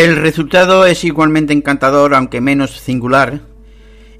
El 0.06 0.14
resultado 0.14 0.86
es 0.86 1.02
igualmente 1.02 1.52
encantador, 1.52 2.14
aunque 2.14 2.40
menos 2.40 2.70
singular. 2.70 3.40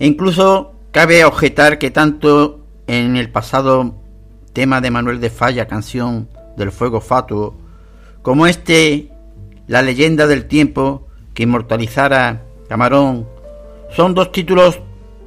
E 0.00 0.06
incluso 0.08 0.74
cabe 0.90 1.24
objetar 1.24 1.78
que 1.78 1.92
tanto 1.92 2.66
en 2.88 3.16
el 3.16 3.30
pasado 3.30 3.94
tema 4.52 4.80
de 4.80 4.90
Manuel 4.90 5.20
de 5.20 5.30
Falla, 5.30 5.68
canción 5.68 6.28
del 6.56 6.72
fuego 6.72 7.00
fatuo, 7.00 7.54
como 8.22 8.48
este, 8.48 9.12
la 9.68 9.80
leyenda 9.80 10.26
del 10.26 10.48
tiempo 10.48 11.06
que 11.34 11.44
inmortalizara 11.44 12.42
Camarón, 12.68 13.28
son 13.94 14.12
dos 14.12 14.32
títulos 14.32 14.80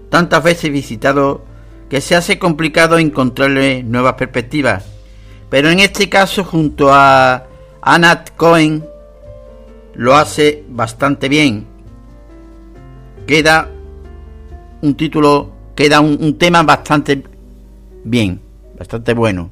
tantas 0.09 0.43
veces 0.43 0.73
visitados 0.73 1.39
que 1.89 2.01
se 2.01 2.17
hace 2.17 2.37
complicado 2.37 2.97
encontrarle 2.99 3.81
nuevas 3.81 4.15
perspectivas. 4.15 4.83
Pero 5.49 5.69
en 5.69 5.79
este 5.79 6.09
caso, 6.09 6.43
junto 6.43 6.93
a 6.93 7.47
Anat 7.81 8.31
Cohen, 8.35 8.83
lo 9.99 10.15
hace 10.15 10.63
bastante 10.69 11.27
bien. 11.27 11.65
Queda 13.27 13.69
un 14.81 14.95
título, 14.95 15.51
queda 15.75 15.99
un, 15.99 16.37
tema 16.37 16.63
bastante 16.63 17.21
bien, 18.05 18.39
bastante 18.77 19.13
bueno. 19.13 19.51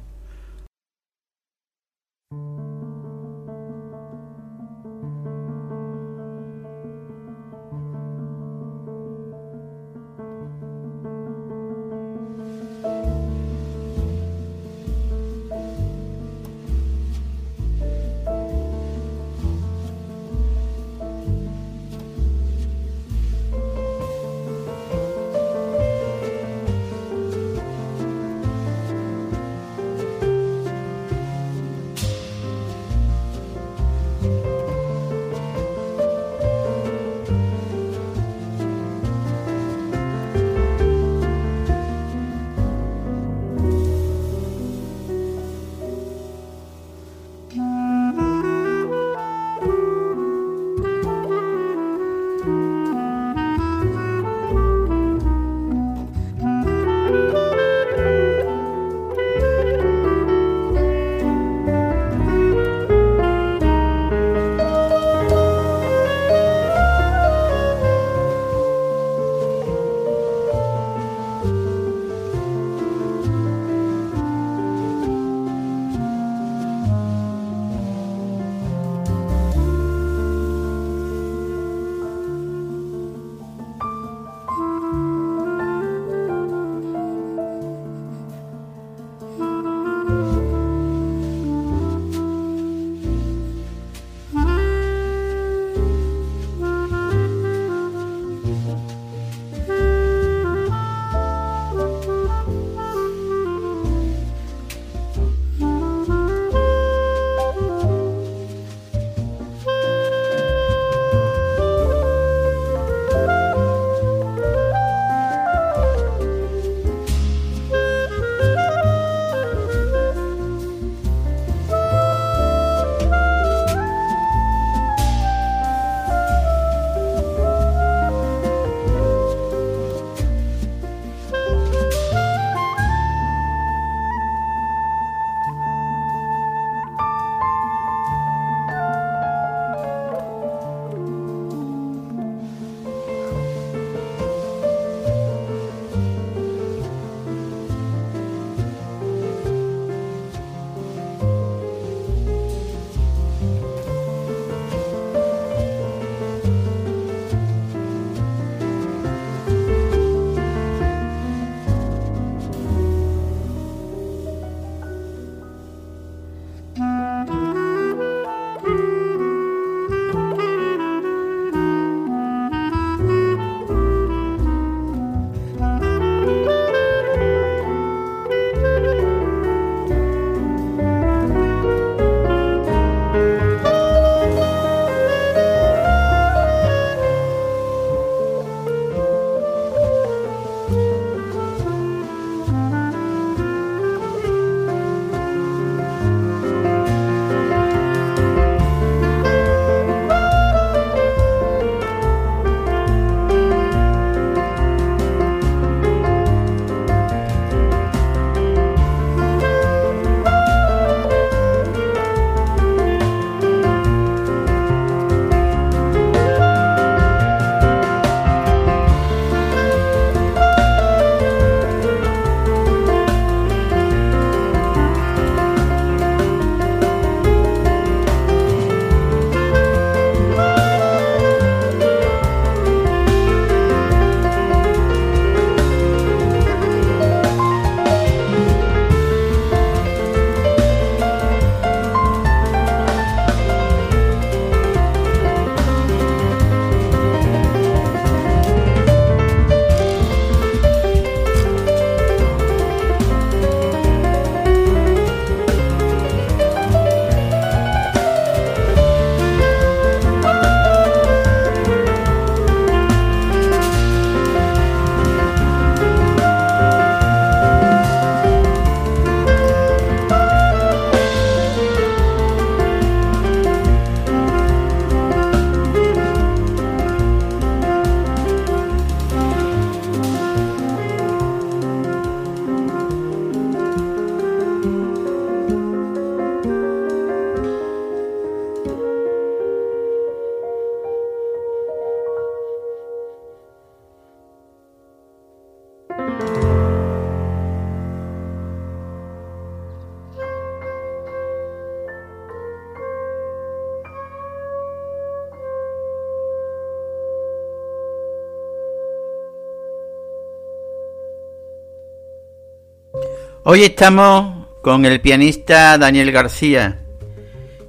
Hoy 313.50 313.62
estamos 313.62 314.46
con 314.62 314.84
el 314.84 315.00
pianista 315.00 315.78
Daniel 315.78 316.12
García 316.12 316.80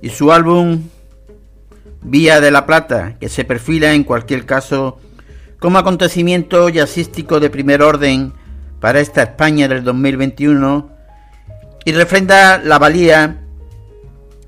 y 0.01 0.09
su 0.09 0.33
álbum 0.33 0.89
Vía 2.01 2.41
de 2.41 2.51
la 2.51 2.65
Plata, 2.65 3.15
que 3.17 3.29
se 3.29 3.45
perfila 3.45 3.93
en 3.93 4.03
cualquier 4.03 4.45
caso 4.45 4.99
como 5.57 5.77
acontecimiento 5.77 6.67
jazzístico 6.67 7.39
de 7.39 7.49
primer 7.49 7.81
orden 7.81 8.33
para 8.81 8.99
esta 8.99 9.23
España 9.23 9.69
del 9.69 9.85
2021 9.85 10.89
y 11.85 11.93
refrenda 11.93 12.57
la 12.57 12.77
valía 12.77 13.39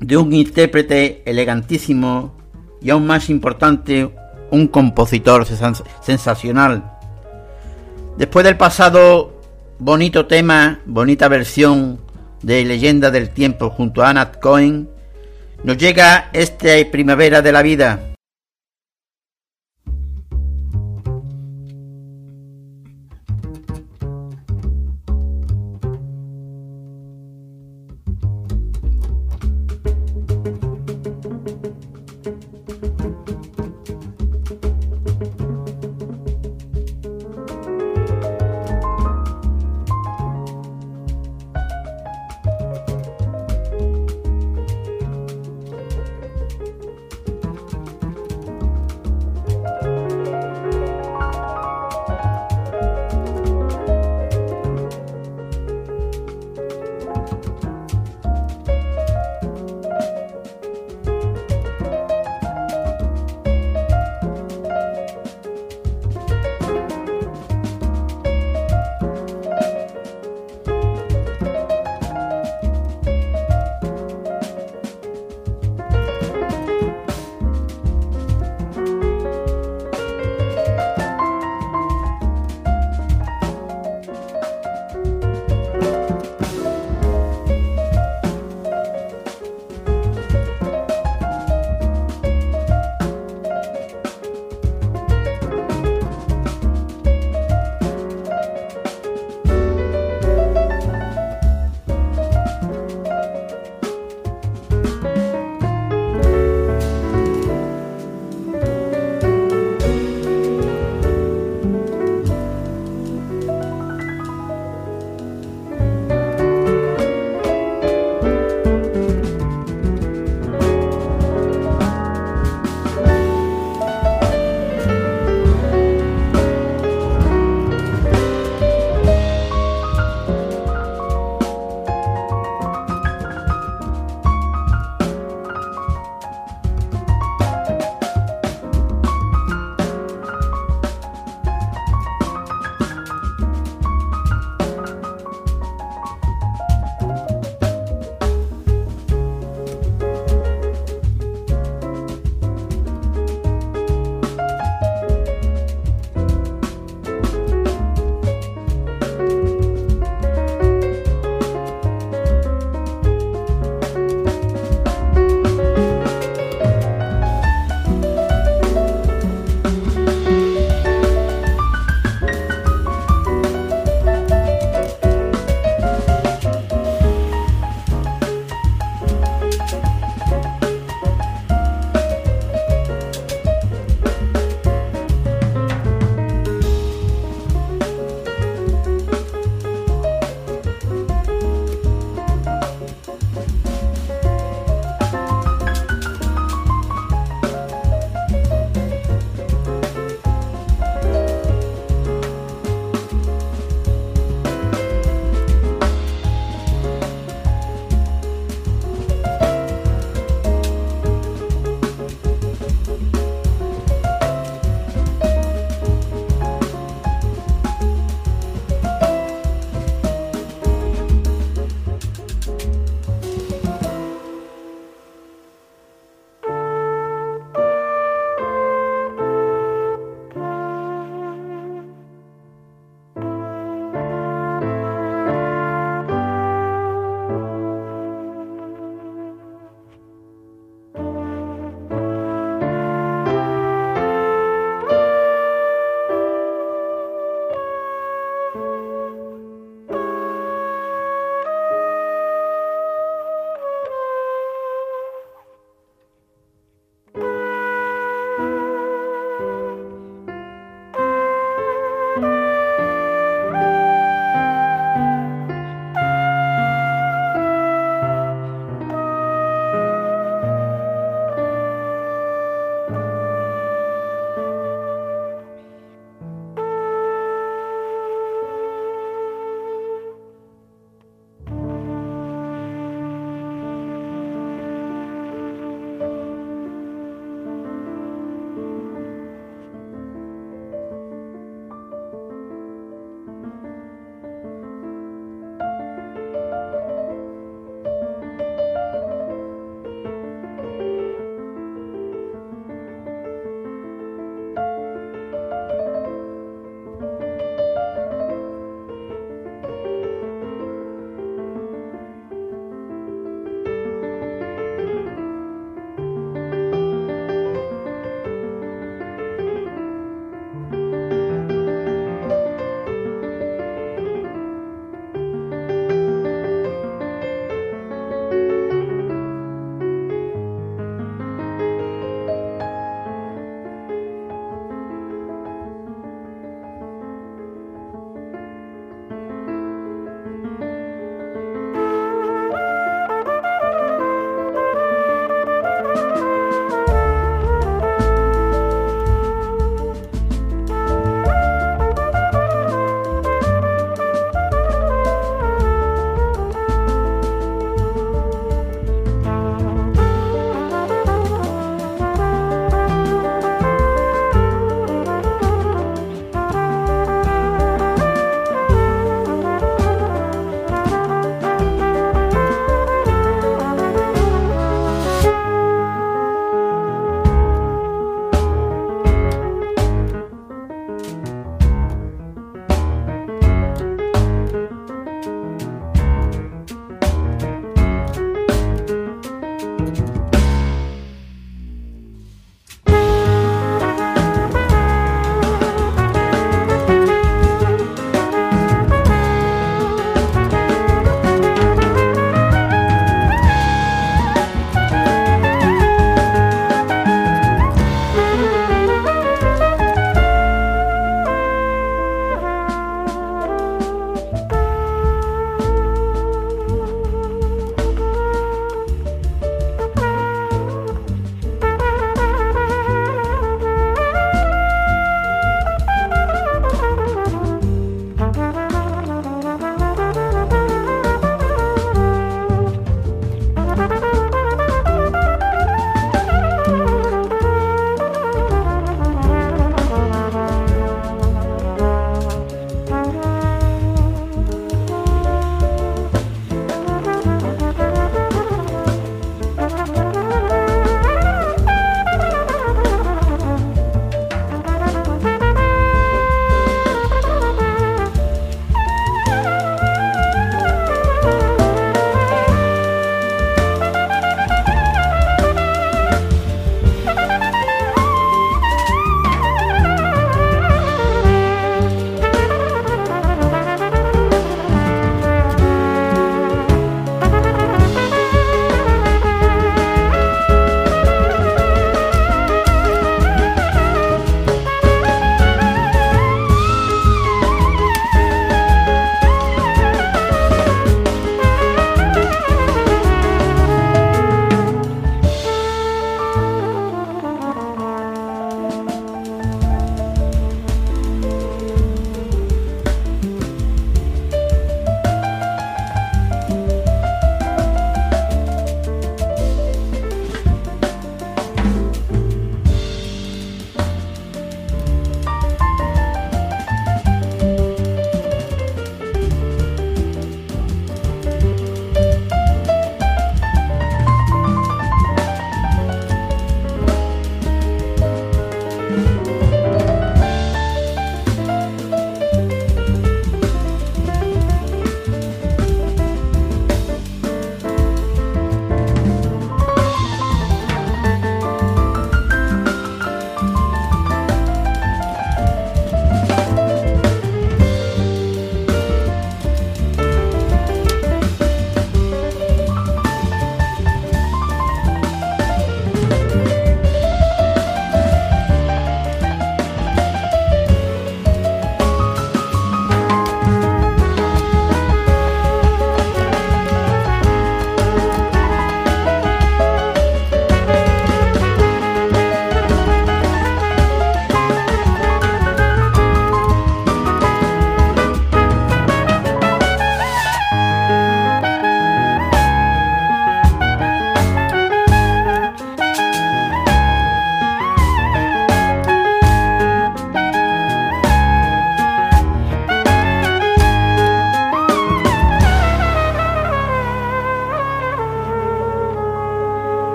de 0.00 0.16
un 0.16 0.32
intérprete 0.32 1.20
elegantísimo 1.26 2.38
y 2.80 2.88
aún 2.88 3.06
más 3.06 3.28
importante, 3.28 4.10
un 4.50 4.66
compositor 4.66 5.44
sensacional. 6.00 6.90
Después 8.16 8.46
del 8.46 8.56
pasado 8.56 9.37
bonito 9.78 10.26
tema, 10.26 10.80
bonita 10.86 11.28
versión 11.28 12.00
de 12.42 12.64
Leyenda 12.64 13.10
del 13.10 13.30
Tiempo 13.30 13.70
junto 13.70 14.02
a 14.02 14.10
Anat 14.10 14.40
Cohen, 14.40 14.88
nos 15.62 15.76
llega 15.76 16.30
esta 16.32 16.68
primavera 16.90 17.42
de 17.42 17.52
la 17.52 17.62
vida. 17.62 18.00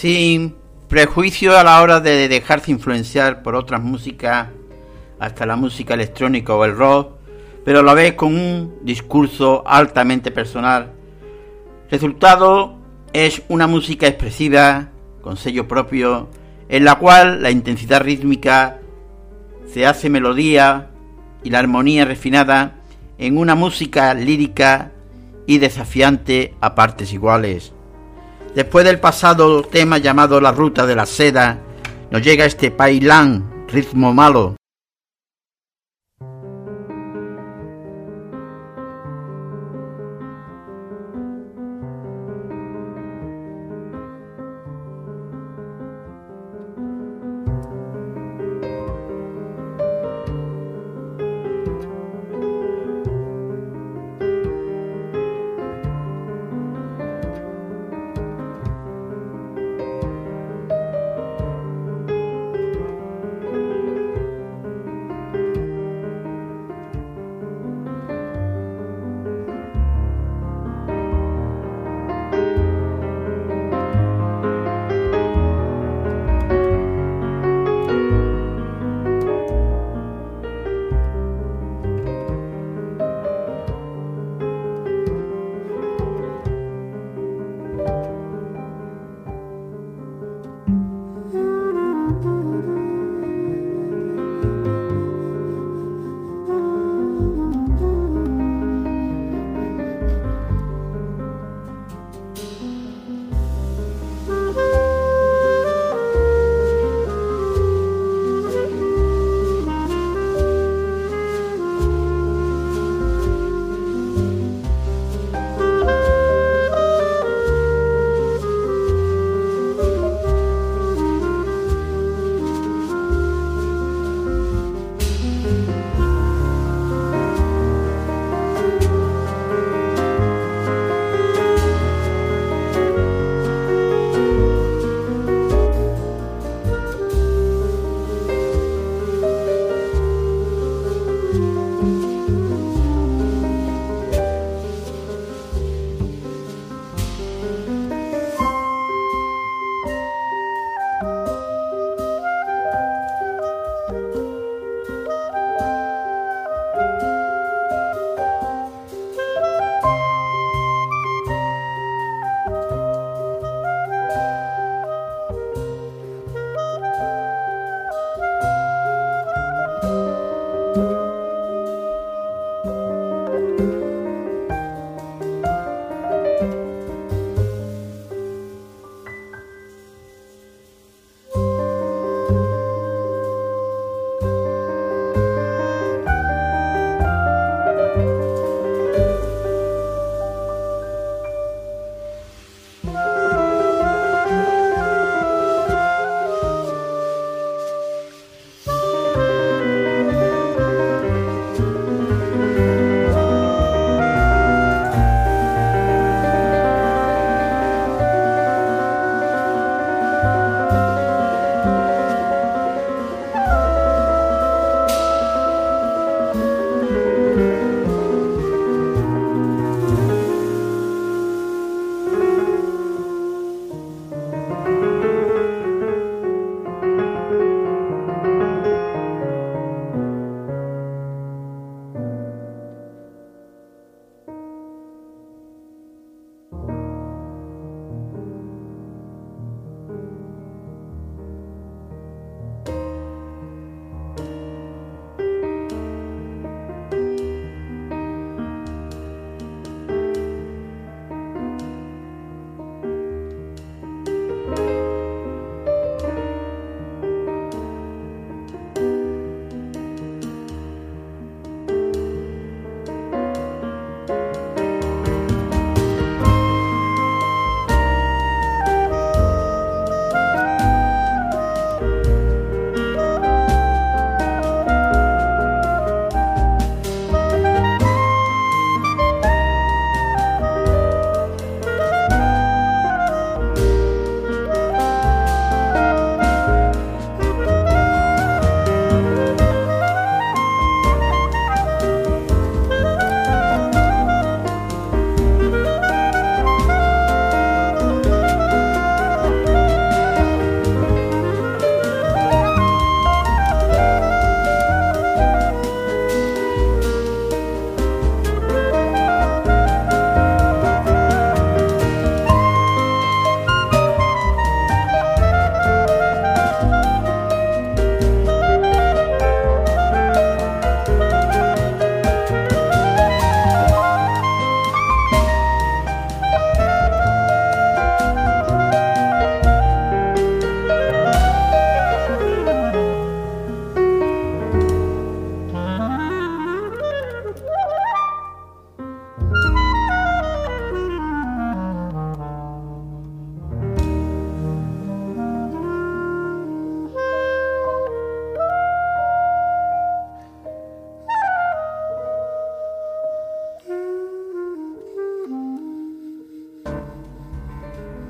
Sin 0.00 0.56
prejuicio 0.88 1.58
a 1.58 1.62
la 1.62 1.82
hora 1.82 2.00
de 2.00 2.26
dejarse 2.26 2.70
influenciar 2.70 3.42
por 3.42 3.54
otras 3.54 3.82
músicas, 3.82 4.48
hasta 5.18 5.44
la 5.44 5.56
música 5.56 5.92
electrónica 5.92 6.54
o 6.54 6.64
el 6.64 6.74
rock, 6.74 7.18
pero 7.66 7.80
a 7.80 7.82
la 7.82 7.92
vez 7.92 8.14
con 8.14 8.34
un 8.34 8.78
discurso 8.80 9.62
altamente 9.66 10.30
personal. 10.30 10.92
Resultado 11.90 12.78
es 13.12 13.42
una 13.48 13.66
música 13.66 14.06
expresiva, 14.06 14.88
con 15.20 15.36
sello 15.36 15.68
propio, 15.68 16.30
en 16.70 16.86
la 16.86 16.94
cual 16.94 17.42
la 17.42 17.50
intensidad 17.50 18.00
rítmica 18.00 18.78
se 19.66 19.84
hace 19.84 20.08
melodía 20.08 20.88
y 21.44 21.50
la 21.50 21.58
armonía 21.58 22.06
refinada 22.06 22.76
en 23.18 23.36
una 23.36 23.54
música 23.54 24.14
lírica 24.14 24.92
y 25.46 25.58
desafiante 25.58 26.54
a 26.62 26.74
partes 26.74 27.12
iguales. 27.12 27.74
Después 28.54 28.84
del 28.84 28.98
pasado 28.98 29.62
tema 29.62 29.98
llamado 29.98 30.40
La 30.40 30.50
Ruta 30.52 30.84
de 30.84 30.96
la 30.96 31.06
Seda, 31.06 31.58
nos 32.10 32.22
llega 32.22 32.44
este 32.44 32.70
pailán, 32.70 33.66
ritmo 33.68 34.12
malo, 34.12 34.56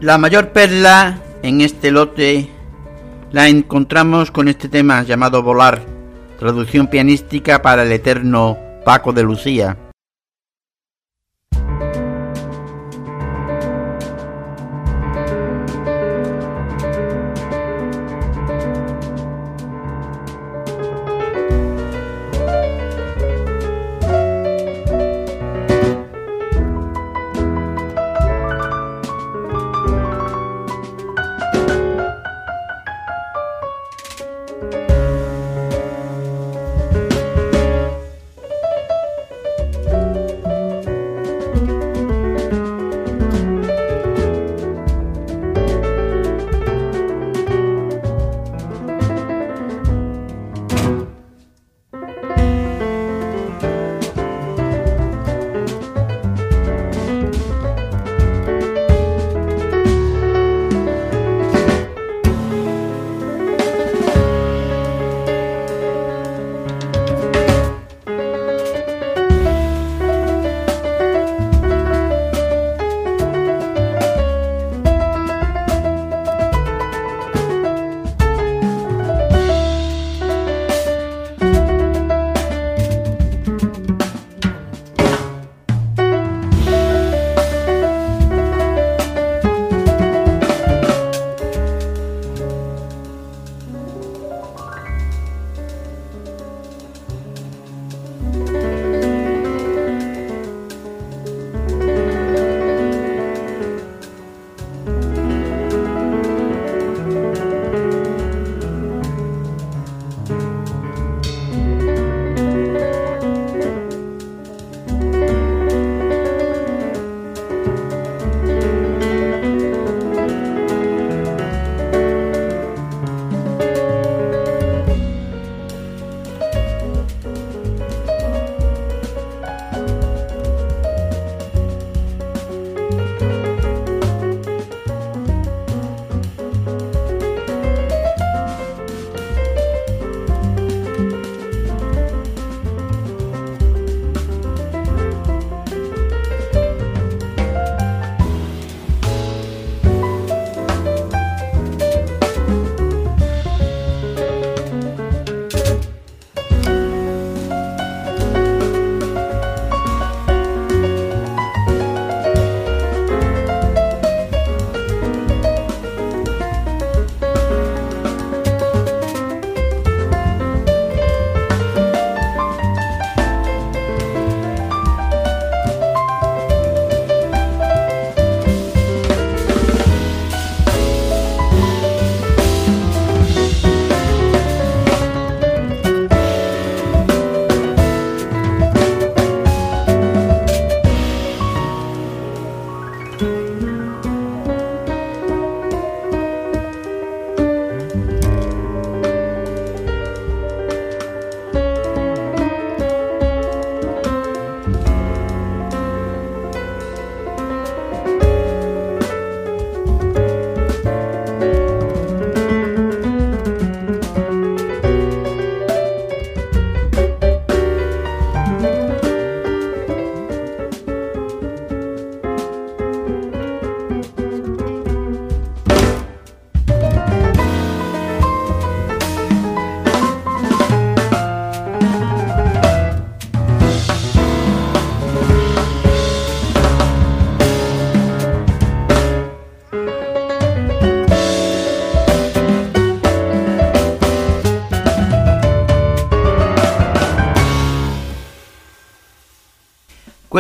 La 0.01 0.17
mayor 0.17 0.49
perla 0.49 1.19
en 1.43 1.61
este 1.61 1.91
lote 1.91 2.49
la 3.33 3.49
encontramos 3.49 4.31
con 4.31 4.49
este 4.49 4.71
tema 4.71 5.03
llamado 5.03 5.43
Volar, 5.43 5.83
traducción 6.39 6.87
pianística 6.87 7.61
para 7.61 7.83
el 7.83 7.93
eterno 7.93 8.57
Paco 8.83 9.13
de 9.13 9.23
Lucía. 9.23 9.90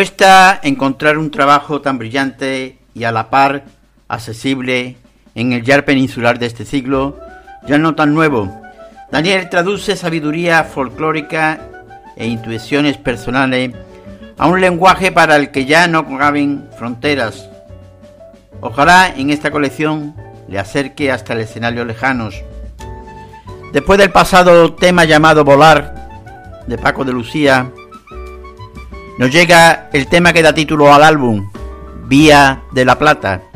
Cuesta 0.00 0.58
encontrar 0.62 1.18
un 1.18 1.30
trabajo 1.30 1.82
tan 1.82 1.98
brillante 1.98 2.78
y 2.94 3.04
a 3.04 3.12
la 3.12 3.28
par 3.28 3.64
accesible 4.08 4.96
en 5.34 5.52
el 5.52 5.62
yar 5.62 5.84
peninsular 5.84 6.38
de 6.38 6.46
este 6.46 6.64
siglo, 6.64 7.18
ya 7.68 7.76
no 7.76 7.94
tan 7.94 8.14
nuevo. 8.14 8.50
Daniel 9.12 9.50
traduce 9.50 9.96
sabiduría 9.96 10.64
folclórica 10.64 11.60
e 12.16 12.26
intuiciones 12.26 12.96
personales 12.96 13.72
a 14.38 14.46
un 14.46 14.62
lenguaje 14.62 15.12
para 15.12 15.36
el 15.36 15.50
que 15.50 15.66
ya 15.66 15.86
no 15.86 16.08
caben 16.16 16.66
fronteras. 16.78 17.50
Ojalá 18.62 19.12
en 19.14 19.28
esta 19.28 19.50
colección 19.50 20.14
le 20.48 20.58
acerque 20.58 21.12
hasta 21.12 21.34
el 21.34 21.40
escenario 21.40 21.84
lejanos. 21.84 22.42
Después 23.74 23.98
del 23.98 24.10
pasado 24.10 24.72
tema 24.72 25.04
llamado 25.04 25.44
Volar 25.44 26.08
de 26.66 26.78
Paco 26.78 27.04
de 27.04 27.12
Lucía, 27.12 27.70
nos 29.20 29.30
llega 29.30 29.90
el 29.92 30.06
tema 30.06 30.32
que 30.32 30.40
da 30.40 30.54
título 30.54 30.94
al 30.94 31.02
álbum, 31.02 31.50
Vía 32.06 32.62
de 32.72 32.86
la 32.86 32.98
Plata. 32.98 33.49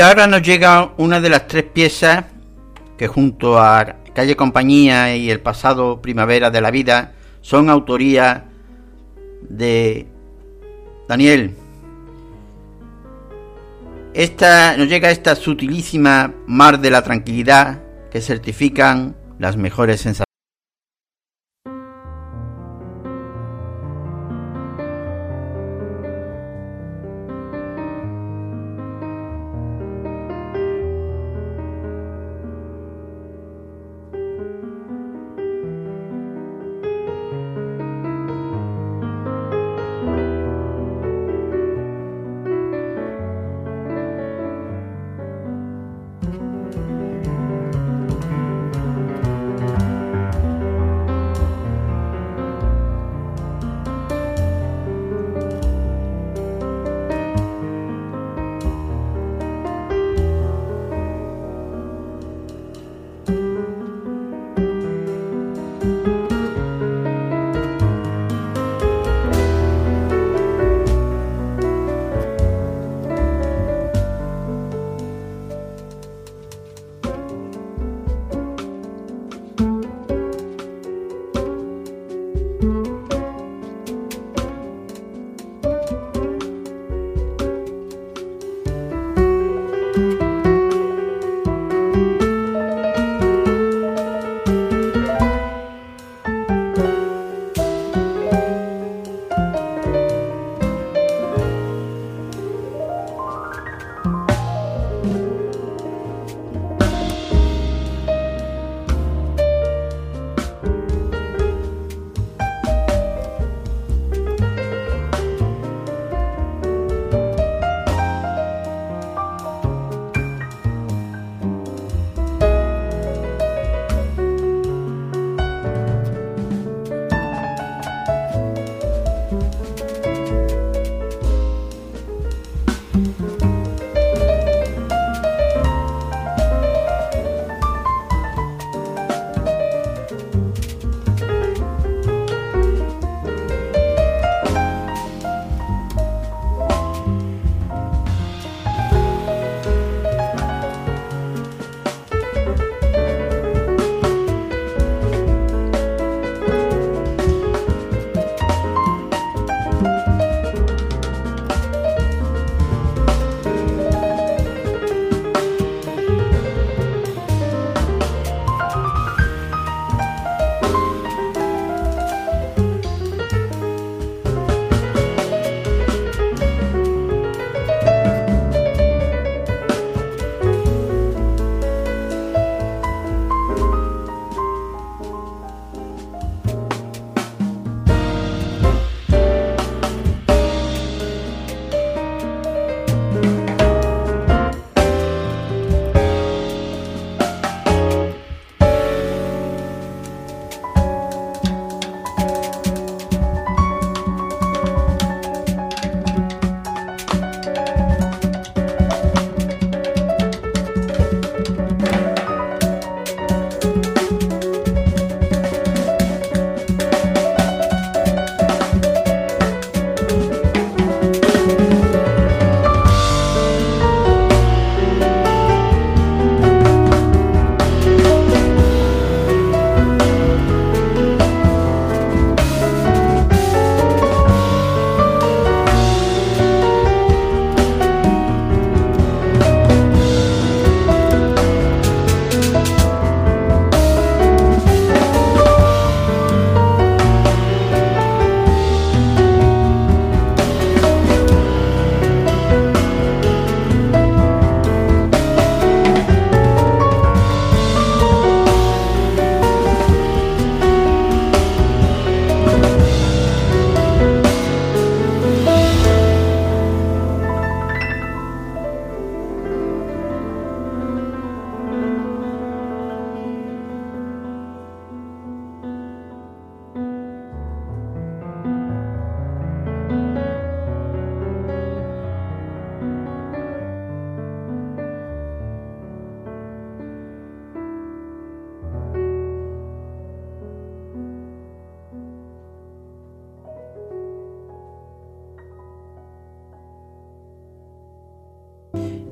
Y 0.00 0.02
ahora 0.02 0.26
nos 0.26 0.40
llega 0.40 0.94
una 0.96 1.20
de 1.20 1.28
las 1.28 1.46
tres 1.46 1.62
piezas 1.62 2.24
que 2.96 3.06
junto 3.06 3.58
a 3.58 3.96
Calle 4.14 4.34
Compañía 4.34 5.14
y 5.14 5.30
El 5.30 5.40
pasado 5.40 6.00
Primavera 6.00 6.50
de 6.50 6.62
la 6.62 6.70
Vida 6.70 7.12
son 7.42 7.68
autoría 7.68 8.46
de 9.42 10.06
Daniel. 11.06 11.54
Esta, 14.14 14.74
nos 14.78 14.88
llega 14.88 15.10
esta 15.10 15.34
sutilísima 15.34 16.32
mar 16.46 16.80
de 16.80 16.90
la 16.90 17.02
tranquilidad 17.02 17.82
que 18.10 18.22
certifican 18.22 19.14
las 19.38 19.58
mejores 19.58 20.00
sensaciones. 20.00 20.29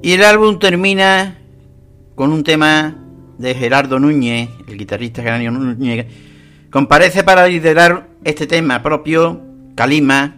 Y 0.08 0.14
el 0.14 0.24
álbum 0.24 0.58
termina 0.58 1.36
con 2.14 2.32
un 2.32 2.42
tema 2.42 2.96
de 3.36 3.54
Gerardo 3.54 3.98
Núñez, 3.98 4.48
el 4.66 4.78
guitarrista 4.78 5.22
Gerardo 5.22 5.50
Núñez, 5.50 6.06
comparece 6.70 7.24
para 7.24 7.46
liderar 7.46 8.08
este 8.24 8.46
tema 8.46 8.82
propio, 8.82 9.42
Calima, 9.74 10.37